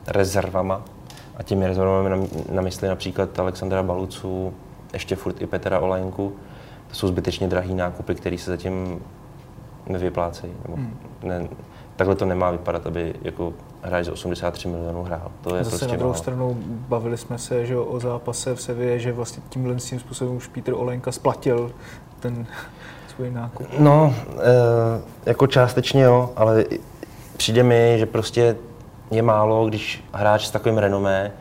[0.08, 0.82] rezervama,
[1.38, 2.18] a těmi rezervami na,
[2.52, 4.54] na mysli například Alexandra Balucu,
[4.94, 6.34] ještě furt i Petra Olajnku.
[6.88, 9.02] To jsou zbytečně drahý nákupy, které se zatím
[9.88, 10.54] nevyplácejí.
[10.64, 10.98] Nebo hmm.
[11.24, 11.48] ne,
[11.96, 13.54] takhle to nemá vypadat, aby jako
[13.86, 15.32] hráč za 83 milionů hrál.
[15.42, 16.22] To je Zase prostě na druhou málo.
[16.22, 20.48] stranu bavili jsme se že o zápase v Sevě, že vlastně tímhle tím způsobem už
[20.48, 21.72] Petr Olenka splatil
[22.20, 22.46] ten
[23.16, 23.68] svůj nákup.
[23.80, 26.66] No, e, jako částečně jo, ale
[27.38, 28.56] přijde mi, že prostě
[29.12, 31.32] je málo, když hráč s takovým renomé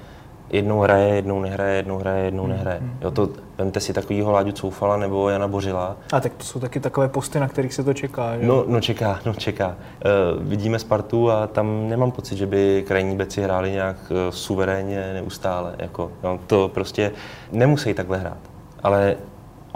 [0.55, 2.81] jednou hraje, jednou nehraje, jednou hraje, jednou nehraje.
[3.01, 5.97] Jo, to, vemte si takovýho Láďu Coufala nebo Jana Bořila.
[6.13, 8.39] A tak to jsou taky takové posty, na kterých se to čeká.
[8.39, 8.47] Že?
[8.47, 9.77] No, no čeká, no čeká.
[10.05, 10.09] E,
[10.41, 15.75] vidíme Spartu a tam nemám pocit, že by krajní beci hráli nějak e, suverénně, neustále.
[15.79, 17.13] Jako, no, to prostě
[17.53, 18.39] nemusí takhle hrát.
[18.83, 19.17] Ale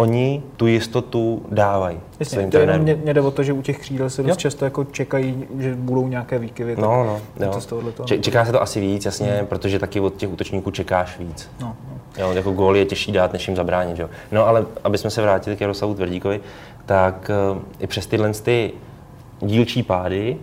[0.01, 2.83] oni tu jistotu dávají Jasně, svým trenérům.
[2.83, 4.37] mě, mě jde o to, že u těch křídel se dost Jo.
[4.37, 6.77] často jako čekají, že budou nějaké výkyvy.
[6.79, 7.51] No, no, jo.
[7.53, 7.69] to z.
[8.05, 11.51] Če- Čeká se to asi víc, jasně, protože taky od těch útočníků čekáš víc.
[11.61, 11.99] No, no.
[12.23, 13.99] Jo, jako gól je těžší dát, než jim zabránit.
[13.99, 14.11] Jo.
[14.33, 16.41] No ale aby jsme se vrátili k Jaroslavu Tvrdíkovi,
[16.87, 18.73] tak uh, i přes tyhle ty
[19.41, 20.37] dílčí pády,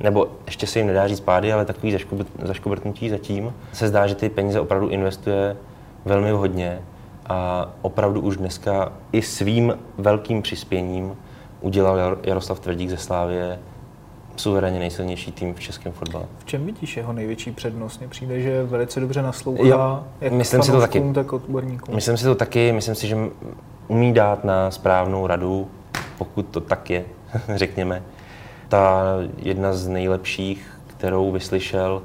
[0.00, 1.96] nebo ještě se jim nedá říct pády, ale takový
[2.42, 5.56] zaškobrtnutí zatím, se zdá, že ty peníze opravdu investuje
[6.04, 6.78] velmi vhodně
[7.28, 11.16] a opravdu už dneska i svým velkým přispěním
[11.60, 13.58] udělal Jar- Jaroslav Tvrdík ze Slávě
[14.36, 16.24] suverénně nejsilnější tým v českém fotbale.
[16.38, 17.98] V čem vidíš jeho největší přednost?
[18.00, 21.02] Mně přijde, že velice dobře naslouchá Jo, jak myslím si to taky.
[21.14, 21.94] tak odborníkům.
[21.94, 23.16] Myslím si to taky, myslím si, že
[23.88, 25.68] umí dát na správnou radu,
[26.18, 27.04] pokud to tak je,
[27.54, 28.02] řekněme.
[28.68, 29.02] Ta
[29.36, 32.02] jedna z nejlepších, kterou vyslyšel,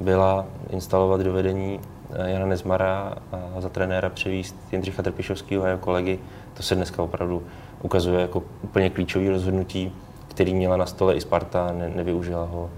[0.00, 1.80] byla instalovat do vedení
[2.24, 6.18] Jana Nezmara a za trenéra převíst Jindřicha Trpišovského a jeho kolegy.
[6.54, 7.42] To se dneska opravdu
[7.82, 9.92] ukazuje jako úplně klíčové rozhodnutí,
[10.28, 12.70] který měla na stole i Sparta, ne, nevyužila ho.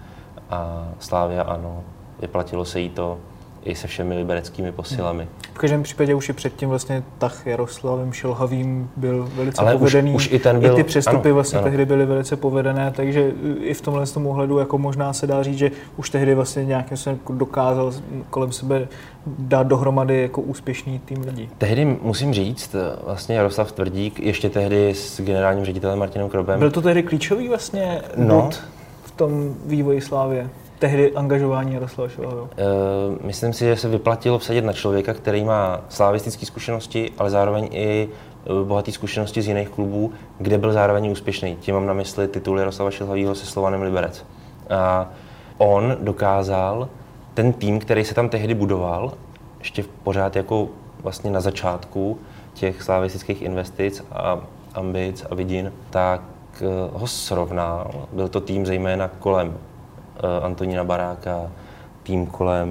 [0.51, 1.85] A Slávia ano,
[2.21, 3.18] vyplatilo se jí to
[3.64, 5.29] i se všemi libereckými posilami.
[5.55, 10.14] V každém případě už i předtím vlastně tah Jaroslavem Šilhavým byl velice Ale už- povedený.
[10.14, 11.68] už i ten byl- I ty přestupy ano, vlastně ano.
[11.68, 15.59] tehdy byly velice povedené, takže i v tomhle tom ohledu jako možná se dá říct,
[15.59, 17.92] že už tehdy vlastně nějakým způsobem dokázal
[18.31, 18.88] kolem sebe
[19.27, 21.48] dát dohromady jako úspěšný tým lidí.
[21.59, 26.83] Tehdy musím říct, vlastně Jaroslav Tvrdík, ještě tehdy s generálním ředitelem Martinem Krobem, Byl to
[26.83, 28.51] tehdy klíčový vlastně No.
[29.05, 30.51] v tom vývoji Slávě?
[30.83, 32.49] Tehdy angažování Jaroslava Šilhavého?
[32.53, 32.64] Eh,
[33.27, 38.09] myslím si, že se vyplatilo vsadit na člověka, který má slavistické zkušenosti, ale zároveň i
[38.09, 41.57] eh, bohaté zkušenosti z jiných klubů, kde byl zároveň úspěšný.
[41.61, 44.27] Tím mám na mysli titul Jaroslava Šilhavýho se Slovanem Liberec.
[44.71, 45.11] A
[45.59, 46.88] on dokázal
[47.35, 49.12] ten tým, který se tam tehdy budoval,
[49.59, 50.68] ještě pořád jako
[51.03, 52.18] vlastně na začátku
[52.55, 54.40] těch slavistických investic a
[54.75, 56.23] ambic a vidin, tak
[56.61, 57.90] eh, ho srovnal.
[58.12, 59.59] Byl to tým zejména kolem
[60.42, 61.50] Antonína Baráka,
[62.02, 62.70] tým kolem,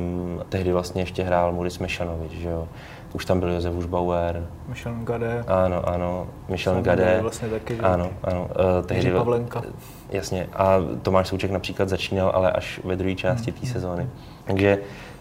[0.49, 2.67] tehdy vlastně ještě hrál Muris Mešanovič, že jo.
[3.13, 7.81] Už tam byl Josef Užbauer, Michel Gade, ano, ano, Michel Gade, vlastně taky, že?
[7.81, 9.61] ano, ano, uh, tehdy, Jiří Pavlenka.
[10.09, 14.07] Jasně, a Tomáš Souček například začínal, ale až ve druhé části té sezóny.
[14.45, 14.77] Takže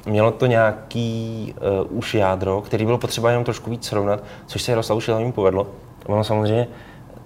[0.06, 1.54] mělo to nějaký
[1.90, 5.66] uh, už jádro, který bylo potřeba jenom trošku víc srovnat, což se Jaroslavu Šilhavým povedlo.
[6.06, 6.68] Ono samozřejmě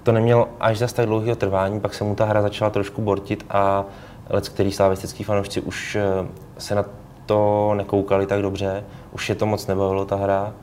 [0.03, 3.47] to nemělo až zas tak dlouhého trvání, pak se mu ta hra začala trošku bortit
[3.51, 3.85] a
[4.31, 6.27] lec, který slavistický fanoušci už eh,
[6.59, 6.85] se na
[7.27, 10.55] to nekoukali tak dobře, už je to moc nebavilo ta hra,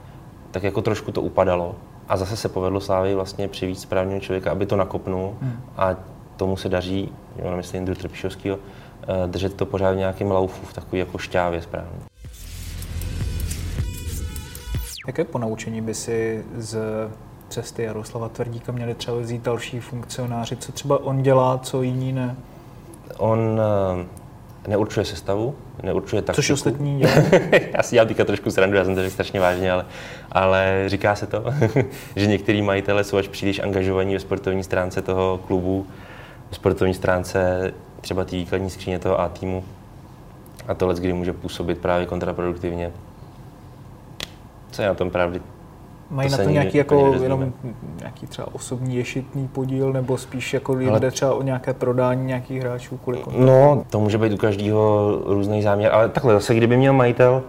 [0.51, 1.75] tak jako trošku to upadalo.
[2.07, 5.35] A zase se povedlo Slávy vlastně přivít správného člověka, aby to nakopnul
[5.77, 5.95] a
[6.35, 8.59] tomu se daří, jo, myslím Jindru Trpišovského,
[9.03, 11.99] eh, držet to pořád v nějakém laufu, v takový jako šťávě správně.
[15.07, 16.79] Jaké ponaučení by si z
[17.49, 20.55] cesty Jaroslava Tvrdíka měli třeba vzít další funkcionáři?
[20.55, 22.35] Co třeba on dělá, co jiní ne?
[23.17, 24.05] On eh,
[24.67, 26.35] neurčuje sestavu, neurčuje taktiku.
[26.35, 27.01] Což ostatní
[27.73, 29.85] já si dělám teďka trošku srandu, já jsem to řekl strašně vážně, ale,
[30.31, 31.43] ale říká se to,
[32.15, 35.87] že některý majitele jsou až příliš angažovaní ve sportovní stránce toho klubu,
[36.49, 39.63] ve sportovní stránce třeba té výkladní skříně toho A týmu
[40.67, 42.91] a tohle, kdy může působit právě kontraproduktivně.
[44.71, 45.41] Co je na tom pravdy?
[46.11, 47.53] Mají To na to nějaký, jako, jenom
[47.99, 52.61] nějaký třeba osobní ješitný podíl, nebo spíš jako Ale- jde třeba o nějaké prodání nějakých
[52.61, 53.19] hráčů kvůli?
[53.37, 57.43] No, to může být u každého různý záměr, ale takhle zase, kdyby měl majitel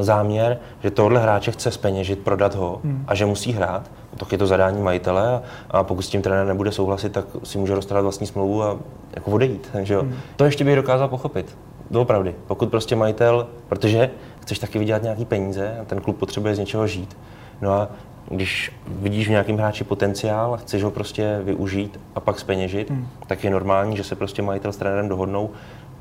[0.00, 3.04] záměr, že tohle hráče chce speněžit, prodat ho hmm.
[3.06, 6.46] a že musí hrát, tak je to zadání majitele a, a pokud s tím trenér
[6.46, 8.76] nebude souhlasit, tak si může rozstarat vlastní smlouvu a
[9.16, 9.68] jako odejít.
[9.72, 10.14] Takže hmm.
[10.36, 11.56] To ještě bych dokázal pochopit.
[11.90, 12.34] Doopravdy.
[12.46, 14.10] Pokud prostě majitel, protože
[14.40, 17.16] chceš taky vydělat nějaký peníze a ten klub potřebuje z něčeho žít.
[17.64, 17.88] No a
[18.30, 23.06] když vidíš v nějakém hráči potenciál a chceš ho prostě využít a pak speněžit, hmm.
[23.26, 25.50] tak je normální, že se prostě majitel s trenérem dohodnou,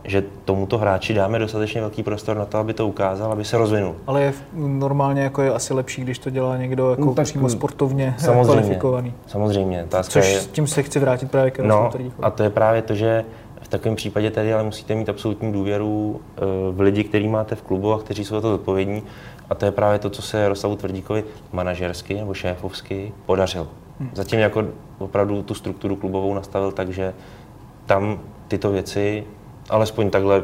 [0.04, 3.96] že tomuto hráči dáme dostatečně velký prostor na to, aby to ukázal, aby se rozvinul.
[4.08, 8.16] Ale je normálně jako je asi lepší, když to dělá někdo jako no, přímo sportovně
[8.18, 9.14] samozřejmě, kvalifikovaný.
[9.28, 9.88] Samozřejmě.
[10.04, 10.40] Což je...
[10.40, 13.26] s tím se chci vrátit právě k No, a to je právě to, že
[13.62, 17.62] v takovém případě tedy ale musíte mít absolutní důvěru eh, v lidi, který máte v
[17.62, 19.04] klubu a kteří jsou za to zodpovědní.
[19.54, 23.68] A to je právě to, co se Jaroslavu Tvrdíkovi manažersky nebo šéfovsky podařilo.
[24.00, 24.10] Hmm.
[24.14, 24.64] Zatím jako
[24.98, 27.14] opravdu tu strukturu klubovou nastavil tak, že
[27.86, 29.24] tam tyto věci,
[29.70, 30.44] alespoň takhle,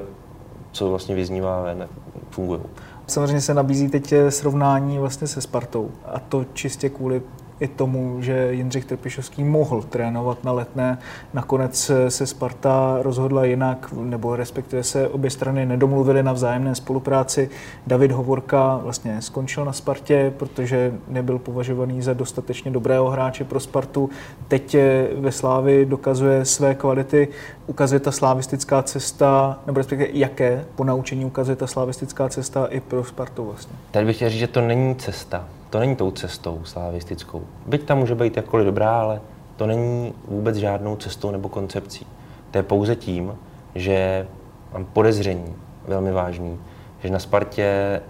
[0.71, 1.89] co vlastně vyznívá ven,
[2.29, 2.61] fungují.
[3.07, 7.21] Samozřejmě se nabízí teď srovnání vlastně se Spartou a to čistě kvůli
[7.59, 10.97] i tomu, že Jindřich Trpišovský mohl trénovat na letné.
[11.33, 17.49] Nakonec se Sparta rozhodla jinak, nebo respektive se obě strany nedomluvily na vzájemné spolupráci.
[17.87, 24.09] David Hovorka vlastně skončil na Spartě, protože nebyl považovaný za dostatečně dobrého hráče pro Spartu.
[24.47, 24.77] Teď
[25.19, 27.27] ve Slávi dokazuje své kvality.
[27.67, 33.03] Ukazuje ta slavistická cesta, nebo respektive jaké po naučení ukazuje ta slavistická cesta i pro
[33.03, 33.75] Spartu vlastně.
[33.91, 37.43] Tady bych chtěl říct, že to není cesta to není tou cestou slavistickou.
[37.65, 39.21] Byť tam může být jakkoliv dobrá, ale
[39.55, 42.05] to není vůbec žádnou cestou nebo koncepcí.
[42.51, 43.36] To je pouze tím,
[43.75, 44.27] že
[44.73, 45.55] mám podezření,
[45.88, 46.60] velmi vážný,
[47.03, 48.01] že na Spartě e,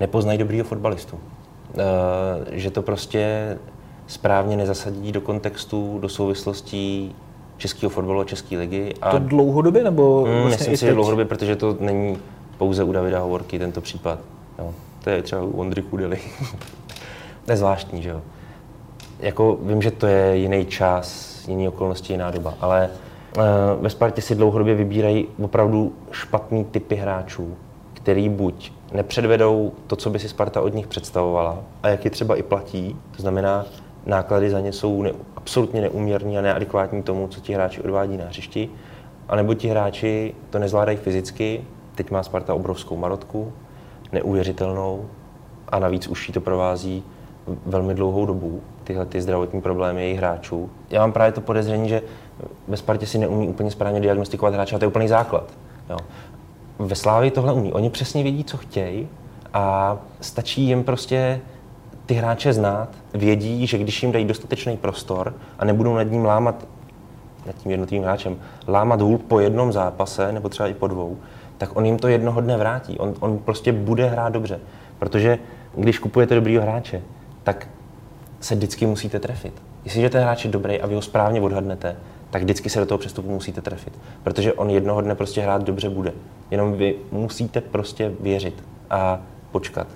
[0.00, 1.18] nepoznají dobrýho fotbalistu.
[1.78, 3.56] E, že to prostě
[4.06, 7.14] správně nezasadí do kontextu, do souvislostí
[7.56, 8.94] českého fotbalu a české ligy.
[9.00, 12.18] A to dlouhodobě nebo hmm, vlastně Myslím si, že dlouhodobě, protože to není
[12.58, 14.18] pouze u Davida Hovorky tento případ.
[14.58, 14.74] Jo
[15.08, 16.18] to je třeba u Ondry Kudely.
[17.44, 18.22] to je zvláštní, že jo.
[19.20, 22.90] Jako vím, že to je jiný čas, jiný okolnosti, jiná doba, ale
[23.36, 23.42] uh,
[23.82, 27.56] ve Spartě si dlouhodobě vybírají opravdu špatný typy hráčů,
[27.94, 32.36] který buď nepředvedou to, co by si Sparta od nich představovala a jak je třeba
[32.36, 33.66] i platí, to znamená,
[34.06, 38.24] náklady za ně jsou ne, absolutně neuměrní a neadekvátní tomu, co ti hráči odvádí na
[38.24, 38.70] hřišti,
[39.28, 43.52] anebo ti hráči to nezvládají fyzicky, teď má Sparta obrovskou marotku,
[44.12, 45.06] neuvěřitelnou
[45.68, 47.02] a navíc už jí to provází
[47.66, 50.70] velmi dlouhou dobu, tyhle ty zdravotní problémy jejich hráčů.
[50.90, 52.02] Já mám právě to podezření, že
[52.68, 55.44] ve Spartě si neumí úplně správně diagnostikovat hráče a to je úplný základ.
[55.90, 55.96] Jo.
[56.78, 57.72] Ve Slávii tohle umí.
[57.72, 59.08] Oni přesně vědí, co chtějí
[59.54, 61.40] a stačí jim prostě
[62.06, 66.66] ty hráče znát, vědí, že když jim dají dostatečný prostor a nebudou nad ním lámat,
[67.46, 68.36] nad tím jednotlivým hráčem,
[68.68, 71.16] lámat hůl po jednom zápase, nebo třeba i po dvou,
[71.58, 72.98] tak on jim to jednoho dne vrátí.
[72.98, 74.60] On, on prostě bude hrát dobře.
[74.98, 75.38] Protože
[75.76, 77.02] když kupujete dobrýho hráče,
[77.42, 77.68] tak
[78.40, 79.62] se vždycky musíte trefit.
[79.84, 81.96] Jestliže ten hráč je dobrý a vy ho správně odhadnete,
[82.30, 83.92] tak vždycky se do toho přestupu musíte trefit.
[84.22, 86.12] Protože on jednoho dne prostě hrát dobře bude.
[86.50, 89.20] Jenom vy musíte prostě věřit a
[89.52, 89.86] počkat.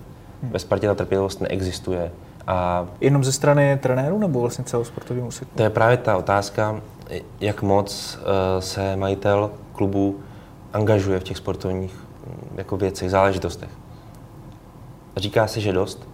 [0.42, 2.10] Ve Spartě ta trpělivost neexistuje.
[2.46, 5.50] A Jenom ze strany trenérů nebo vlastně celou sportovní muziku?
[5.54, 6.80] To je právě ta otázka,
[7.40, 10.20] jak moc uh, se majitel klubu
[10.72, 11.94] angažuje v těch sportovních
[12.26, 13.70] mm, jako věcech, záležitostech.
[15.16, 16.08] Říká se, že dost.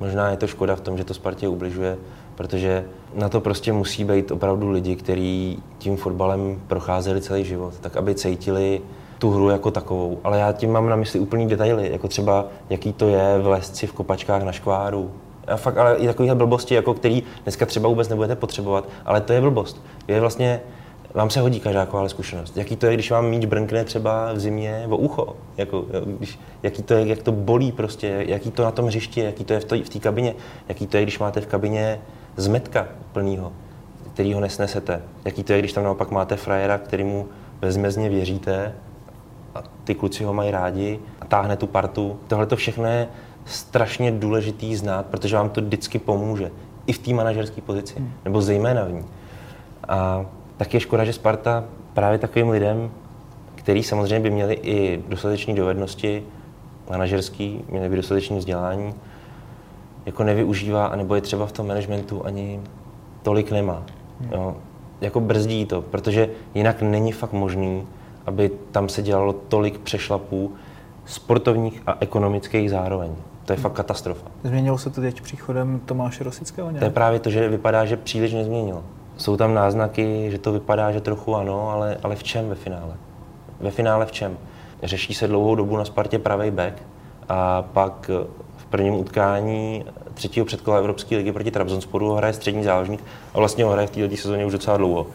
[0.00, 1.98] Možná je to škoda v tom, že to Spartě ubližuje,
[2.34, 7.96] protože na to prostě musí být opravdu lidi, kteří tím fotbalem procházeli celý život, tak
[7.96, 8.80] aby cítili
[9.18, 10.18] tu hru jako takovou.
[10.24, 13.86] Ale já tím mám na mysli úplný detaily, jako třeba jaký to je v lesci
[13.86, 15.10] v kopačkách na škváru.
[15.46, 19.32] A fakt, ale i takovýhle blbosti, jako který dneska třeba vůbec nebudete potřebovat, ale to
[19.32, 19.82] je blbost.
[20.08, 20.60] Je vlastně
[21.14, 22.56] vám se hodí každá taková zkušenost.
[22.56, 25.36] Jaký to je, když vám míč brnkne třeba v zimě o ucho?
[25.56, 29.26] Jako, když, jaký to je, jak to bolí prostě, jaký to na tom hřišti je,
[29.26, 30.34] jaký to je v té kabině,
[30.68, 32.00] jaký to je, když máte v kabině
[32.36, 33.52] zmetka plnýho,
[34.14, 35.02] který ho nesnesete.
[35.24, 37.28] Jaký to je, když tam naopak máte frajera, kterýmu
[37.60, 38.74] bezmezně věříte
[39.54, 42.18] a ty kluci ho mají rádi a táhne tu partu.
[42.26, 43.08] Tohle to všechno je
[43.44, 46.50] strašně důležitý znát, protože vám to vždycky pomůže.
[46.86, 48.12] I v té manažerské pozici, hmm.
[48.24, 49.04] nebo zejména v ní.
[49.88, 50.26] A
[50.56, 52.90] tak je škoda, že Sparta právě takovým lidem,
[53.54, 56.22] který samozřejmě by měli i dostatečné dovednosti
[56.90, 58.94] manažerský, měli by dostatečné vzdělání,
[60.06, 62.60] jako nevyužívá, anebo je třeba v tom managementu ani
[63.22, 63.82] tolik nemá.
[64.20, 64.30] Hmm.
[64.32, 64.56] Jo.
[65.00, 67.86] Jako brzdí to, protože jinak není fakt možný,
[68.26, 70.52] aby tam se dělalo tolik přešlapů
[71.04, 73.10] sportovních a ekonomických zároveň.
[73.44, 74.30] To je fakt katastrofa.
[74.44, 76.78] Změnilo se to teď příchodem Tomáše Rosického nějak?
[76.78, 78.82] To je právě to, že vypadá, že příliš nezměnilo.
[79.22, 82.96] Jsou tam náznaky, že to vypadá, že trochu ano, ale, ale v čem ve finále?
[83.60, 84.38] Ve finále v čem?
[84.82, 86.82] řeší se dlouhou dobu na Spartě pravý back
[87.28, 88.10] a pak
[88.56, 93.04] v prvním utkání třetího předkola Evropské ligy proti Trabzonsporu ho hraje střední záložník
[93.34, 95.06] a vlastně ho hraje v této sezóně už docela dlouho.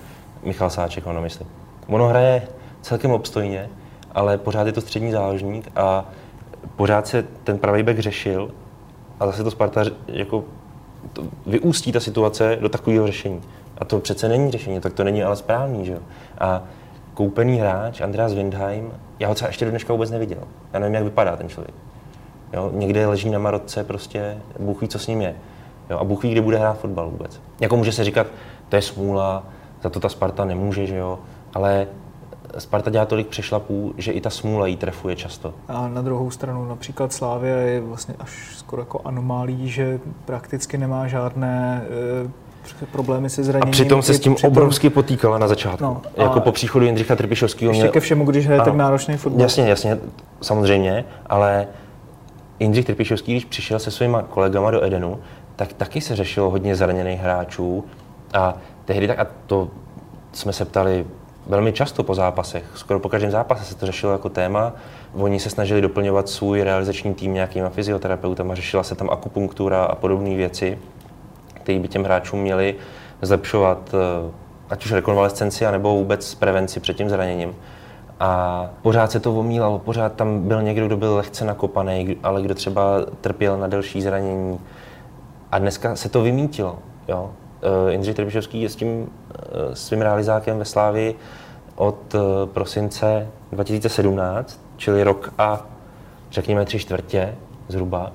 [0.43, 1.45] Michal Sáček, mám na mysli.
[1.87, 2.47] Ono hraje
[2.81, 3.69] celkem obstojně,
[4.11, 6.05] ale pořád je to střední záložník a
[6.75, 8.51] pořád se ten pravý back řešil
[9.19, 10.43] a zase to Sparta jako
[11.13, 13.41] to vyústí ta situace do takového řešení.
[13.77, 15.99] A to přece není řešení, tak to není ale správný, že jo.
[16.37, 16.63] A
[17.13, 20.43] koupený hráč Andreas Windheim, já ho třeba ještě do dneška vůbec neviděl.
[20.73, 21.75] Já nevím, jak vypadá ten člověk.
[22.53, 25.35] Jo, někde leží na marotce, prostě Bůh ví, co s ním je.
[25.89, 27.41] Jo, a Bůh ví, kde bude hrát fotbal vůbec.
[27.59, 28.27] Jako může se říkat,
[28.69, 29.43] to je smůla,
[29.83, 31.19] za to ta Sparta nemůže, že jo,
[31.53, 31.87] ale
[32.57, 35.53] Sparta dělá tolik přešlapů, že i ta smůla jí trefuje často.
[35.67, 41.07] A na druhou stranu například Slávia je vlastně až skoro jako anomálí, že prakticky nemá
[41.07, 41.83] žádné
[42.25, 42.46] e,
[42.91, 43.69] problémy se zraněním.
[43.69, 44.51] A přitom se s tím přitom...
[44.51, 45.83] obrovsky potýkala na začátku.
[45.83, 47.71] No, jako po příchodu Jindřicha Trpišovského.
[47.71, 47.91] Ještě mě...
[47.91, 49.41] ke všemu, když hraje tak náročný fotbal.
[49.41, 49.97] Jasně, jasně,
[50.41, 51.67] samozřejmě, ale
[52.59, 55.19] Jindřich Trpišovský, když přišel se svýma kolegama do Edenu,
[55.55, 57.85] tak taky se řešilo hodně zraněných hráčů
[58.33, 58.53] a
[58.85, 59.69] tehdy tak, a to
[60.33, 61.05] jsme se ptali
[61.47, 64.73] velmi často po zápasech, skoro po každém zápase se to řešilo jako téma.
[65.13, 70.35] Oni se snažili doplňovat svůj realizační tým nějakýma fyzioterapeutama, řešila se tam akupunktura a podobné
[70.35, 70.77] věci,
[71.67, 72.75] které by těm hráčům měli
[73.21, 74.31] zlepšovat eh,
[74.69, 77.55] ať už rekonvalescenci, anebo vůbec prevenci před tím zraněním.
[78.19, 82.55] A pořád se to omílalo, pořád tam byl někdo, kdo byl lehce nakopaný, ale kdo
[82.55, 82.81] třeba
[83.21, 84.59] trpěl na delší zranění.
[85.51, 86.79] A dneska se to vymítilo.
[87.07, 87.31] Jo?
[87.83, 89.07] Uh, Jindřich Trbišovský je s tím uh,
[89.73, 91.15] svým realizákem ve Slávii
[91.75, 92.15] od
[92.45, 95.65] prosince 2017, čili rok a
[96.31, 97.35] řekněme tři čtvrtě
[97.67, 98.11] zhruba.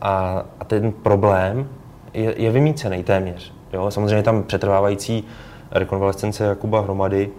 [0.00, 1.68] A, a ten problém
[2.14, 3.52] je, je vymícený téměř.
[3.72, 3.90] Jo?
[3.90, 5.24] Samozřejmě tam přetrvávající
[5.70, 7.30] rekonvalescence Jakuba Hromady,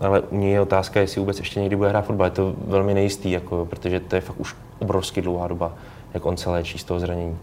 [0.00, 2.26] ale u něj je otázka, jestli vůbec ještě někdy bude hrát fotbal.
[2.26, 5.74] Je to velmi nejistý, jako, protože to je fakt už obrovsky dlouhá doba,
[6.14, 7.38] jak on se léčí z toho zranění.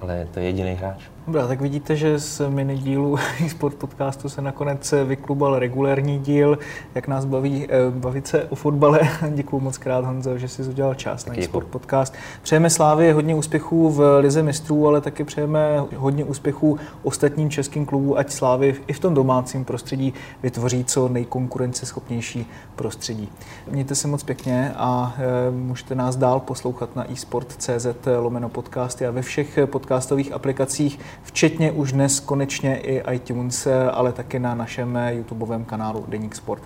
[0.00, 1.02] Ale to je jediný hráč.
[1.26, 3.16] Dobrá, tak vidíte, že z minidílu
[3.48, 6.58] sport podcastu se nakonec vyklubal regulérní díl,
[6.94, 9.00] jak nás baví eh, bavit se o fotbale.
[9.34, 12.14] Děkuji moc krát, Honzo, že jsi udělal čas na sport podcast.
[12.42, 18.14] Přejeme Slávě hodně úspěchů v Lize mistrů, ale taky přejeme hodně úspěchů ostatním českým klubům,
[18.16, 22.46] ať Slávy i v tom domácím prostředí vytvoří co nejkonkurenceschopnější
[22.76, 23.28] prostředí.
[23.70, 27.86] Mějte se moc pěkně a eh, můžete nás dál poslouchat na eSport.cz
[28.20, 34.38] lomeno podcasty a ve všech podcastových aplikacích včetně už dnes konečně i iTunes, ale taky
[34.38, 36.62] na našem YouTubeovém kanálu Deník Sport.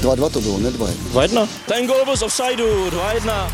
[0.00, 1.48] 2-2 to bylo, ne 2 2-1.
[1.66, 3.50] Ten gol byl z offsideu, 2-1.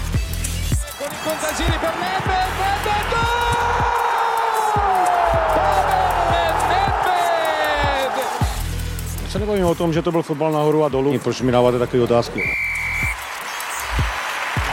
[9.29, 11.19] Se nebavím o tom, že to byl fotbal nahoru a dolů.
[11.19, 12.41] Proč mi dáváte takové otázky?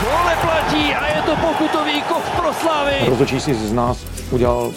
[0.02, 2.95] Gole platí a je to pokutový kov pro Slavy.
[3.06, 3.97] Rozhodčí si z nás
[4.30, 4.71] 胡椒